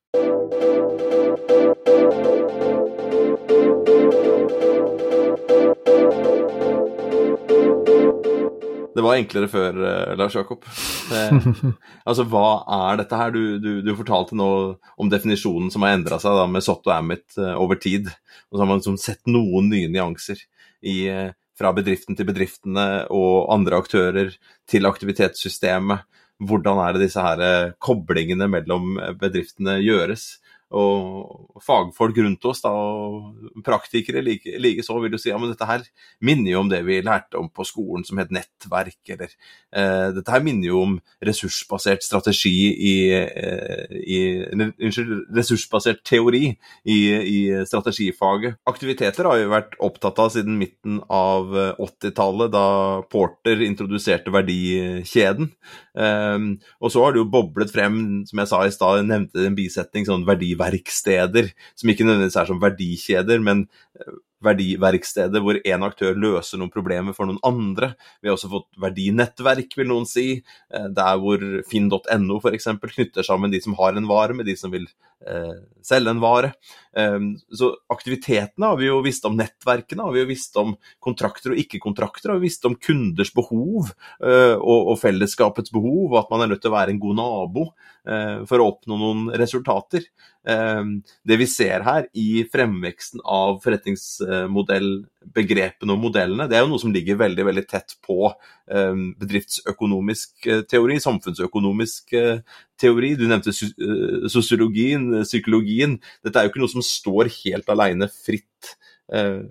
[8.91, 10.67] Det var enklere før, eh, Lars Jakob.
[11.15, 11.31] Eh,
[12.09, 13.31] altså, hva er dette her?
[13.31, 17.39] Du, du, du fortalte nå om definisjonen som har endra seg da, med Sotto Amit
[17.39, 18.11] eh, over tid.
[18.51, 20.43] Og så har man liksom sett noen nye nyanser
[20.83, 21.07] i,
[21.55, 24.35] fra bedriften til bedriftene og andre aktører
[24.67, 26.03] til aktivitetssystemet.
[26.41, 30.40] Hvordan er det disse her koblingene mellom bedriftene gjøres?
[30.71, 35.51] Og fagfolk rundt oss, da, og praktikere like, like så, vil du si ja, men
[35.51, 35.83] dette her
[36.23, 40.33] minner jo om det vi lærte om på skolen som het nettverk, eller eh, Dette
[40.33, 40.95] her minner jo om
[41.27, 44.19] ressursbasert strategi i, eh, i
[44.51, 48.59] Unnskyld, ressursbasert teori i, i, strategifaget.
[48.69, 52.65] Aktiviteter har jo vært opptatt av siden midten av 80-tallet, eh, da
[53.11, 55.51] Porter introduserte verdikjeden.
[55.99, 56.49] Eh,
[56.79, 60.07] og så har det jo boblet frem, som jeg sa i stad, nevnte en bisetning,
[60.07, 63.65] sånn verdiverdi verdiverksteder, som ikke nødvendigvis er som verdikjeder, men
[63.99, 67.93] eh, verdiverksteder hvor én aktør løser noen problemer for noen andre.
[68.21, 70.41] Vi har også fått verdinettverk, vil noen si,
[70.73, 72.69] eh, der hvor finn.no f.eks.
[72.81, 74.87] knytter sammen de som har en vare, med de som vil
[75.27, 75.53] eh,
[75.85, 76.53] selge en vare.
[76.91, 81.53] Um, så aktivitetene har vi jo visst om, nettverkene har vi jo visst om, kontrakter
[81.53, 86.33] og ikke-kontrakter har vi visst om kunders behov uh, og, og, fellesskapets behov, og at
[86.33, 90.09] man er nødt til å være en god nabo uh, for å oppnå noen resultater.
[90.41, 96.81] Um, det vi ser her i fremveksten av forretningsmodellbegrepene og modellene, det er jo noe
[96.81, 102.09] som ligger veldig veldig tett på um, bedriftsøkonomisk uh, teori, samfunnsøkonomisk
[102.81, 103.13] teori.
[103.19, 105.99] Du nevnte sosiologien, psykologien.
[106.25, 108.75] Dette er jo ikke noe som står helt alene fritt
[109.13, 109.41] eh,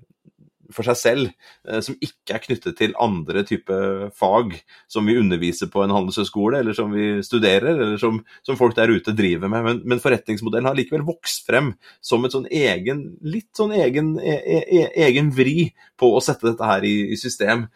[0.75, 1.33] for seg selv,
[1.69, 3.77] eh, som ikke er knyttet til andre type
[4.17, 4.55] fag
[4.91, 8.93] som vi underviser på en handelshøyskole, eller som vi studerer, eller som, som folk der
[8.93, 9.67] ute driver med.
[9.67, 14.39] Men, men, forretningsmodellen har likevel vokst frem som et sånn egen, litt sånn egen, e,
[14.41, 17.69] e, e egen vri på å sette dette her i, i system.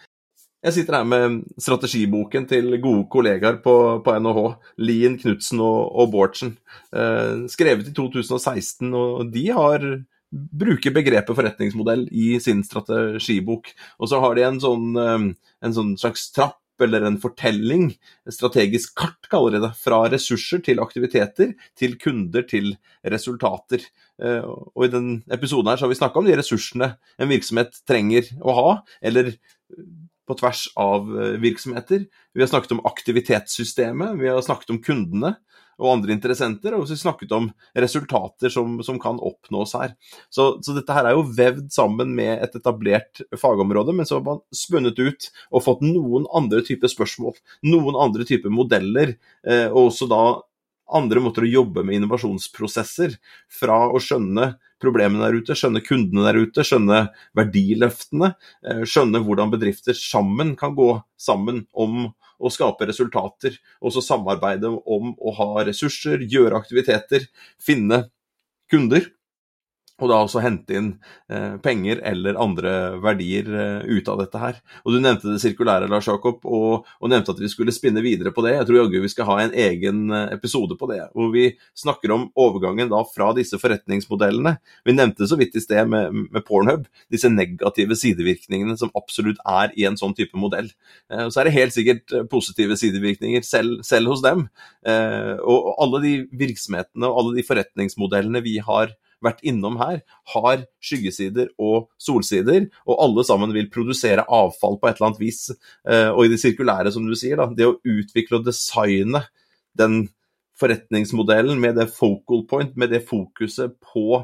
[0.64, 4.44] Jeg sitter her med strategiboken til gode kollegaer på, på NHH,
[4.80, 6.54] Lien, Knutsen og, og Bårdsen.
[6.88, 9.84] Eh, skrevet i 2016, og de har
[10.34, 13.70] bruker begrepet forretningsmodell i sin strategibok.
[14.00, 15.26] Og så har de en sånn, eh,
[15.64, 17.92] en sånn slags trapp eller en fortelling,
[18.26, 22.74] et strategisk kart kaller de det, fra ressurser til aktiviteter, til kunder til
[23.06, 23.84] resultater.
[24.20, 27.78] Eh, og I den episoden her så har vi snakka om de ressursene en virksomhet
[27.86, 28.70] trenger å ha,
[29.02, 29.36] eller
[30.26, 32.06] på tvers av eh, virksomheter.
[32.34, 35.36] Vi har snakket om aktivitetssystemet, vi har snakket om kundene
[35.80, 39.94] og andre interessenter, og vi snakket om resultater som, som kan oppnås her.
[40.28, 44.26] Så, så, dette her er jo vevd sammen med et etablert fagområde, men så har
[44.26, 47.38] man spunnet ut og fått noen andre typer spørsmål,
[47.70, 49.16] noen andre typer modeller,
[49.46, 50.24] eh, og også da
[50.94, 53.16] andre måter å jobbe med innovasjonsprosesser.
[53.52, 57.06] Fra å skjønne problemene der ute, skjønne kundene der ute, skjønne
[57.38, 58.34] verdiløftene.
[58.66, 63.56] Eh, skjønne hvordan bedrifter sammen kan gå sammen om å skape resultater.
[63.82, 67.28] Og så samarbeide om å ha ressurser, gjøre aktiviteter,
[67.62, 68.06] finne
[68.70, 69.10] kunder
[70.02, 70.88] og da også hente inn
[71.30, 72.72] eh, penger eller andre
[73.02, 74.56] verdier eh, ut av dette her.
[74.82, 78.32] Og Du nevnte det sirkulære, Lars Jakob, og, og, nevnte at vi skulle spinne videre
[78.34, 78.56] på det.
[78.56, 81.46] Jeg tror jaggu vi skal ha en egen eh, episode på det, hvor vi
[81.78, 84.56] snakker om overgangen da fra disse forretningsmodellene.
[84.82, 89.70] Vi nevnte så vidt i sted med, med Pornhub, disse negative sidevirkningene som absolutt er
[89.78, 90.72] i en sånn type modell.
[91.12, 94.48] Eh, så er det helt sikkert positive sidevirkninger selv, selv hos dem.
[94.84, 98.92] Og, og alle de virksomhetene og alle de forretningsmodellene vi har
[99.24, 100.02] vært innom her,
[100.34, 105.46] har skyggesider og solsider, og alle sammen vil produsere avfall på et eller annet vis.
[105.88, 109.24] Eh, og i det sirkulære, som du sier, da, det å utvikle og designe
[109.78, 110.04] den
[110.60, 114.22] forretningsmodellen med det focal point, med det fokuset på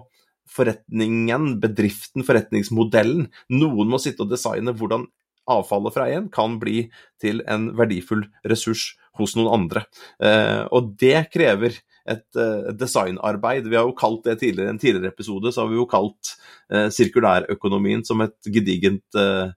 [0.51, 3.28] forretningen, bedriften, forretningsmodellen.
[3.55, 5.07] Noen må sitte og designe hvordan
[5.51, 6.84] avfallet fra en kan bli
[7.22, 9.84] til en verdifull ressurs hos noen andre.
[10.22, 13.68] Eh, og det krever et uh, designarbeid.
[13.68, 16.34] Vi har jo kalt det tidligere, en tidligere episode så har vi jo kalt
[16.72, 19.51] uh, sirkulærøkonomien som et gedigent uh,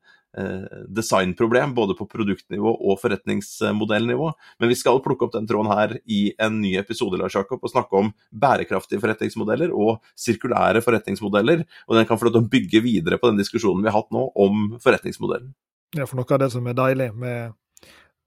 [0.90, 4.32] designproblem, både på produktnivå og forretningsmodellnivå.
[4.64, 7.70] Men vi skal plukke opp den tråden her i en ny episode Lars Jakob, og
[7.70, 11.62] snakke om bærekraftige forretningsmodeller og sirkulære forretningsmodeller.
[11.86, 14.10] Og den kan få lov til å bygge videre på den diskusjonen vi har hatt
[14.16, 15.54] nå om forretningsmodellen.
[15.94, 17.54] Ja, for noe av det som er deilig med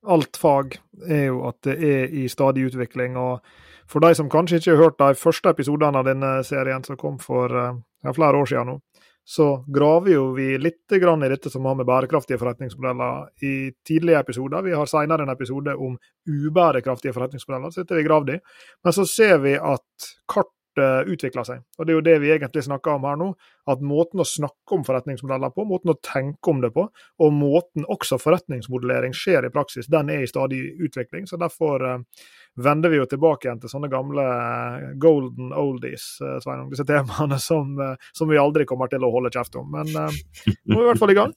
[0.06, 0.76] alt fag,
[1.08, 3.16] er jo at det er i stadig utvikling.
[3.16, 3.40] og
[3.86, 7.20] for de som kanskje ikke har hørt de første episodene av denne serien, som kom
[7.22, 8.80] for eh, ja, flere år siden nå,
[9.26, 14.62] så graver jo vi litt i dette som har med bærekraftige forretningsmodeller i tidlige episoder.
[14.62, 15.96] Vi har senere en episode om
[16.26, 18.38] ubærekraftige forretningsmodeller, så dette har vi gravd i.
[18.84, 21.62] Men så ser vi at kart uh, utvikler seg.
[21.78, 23.28] Og Det er jo det vi egentlig snakker om her nå.
[23.70, 27.86] At måten å snakke om forretningsmodeller på, måten å tenke om det på, og måten
[27.90, 31.26] også forretningsmodellering skjer i praksis, den er i stadig utvikling.
[31.26, 32.28] så Derfor uh,
[32.62, 36.06] vender vi jo tilbake igjen til sånne gamle uh, golden oldies,
[36.44, 36.70] Sveinung.
[36.70, 37.74] Disse temaene som,
[38.12, 39.68] som, vi aldri kommer til å holde kjeft om.
[39.74, 41.34] Men nå er vi i hvert fall i gang.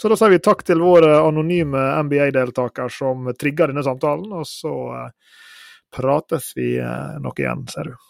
[0.00, 4.72] Så da sier vi takk til vår anonyme MBA-deltaker som trigger denne samtalen, og så
[5.92, 6.72] prates vi
[7.20, 8.09] nok igjen, ser du.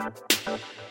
[0.00, 0.16] Thank
[0.48, 0.89] you.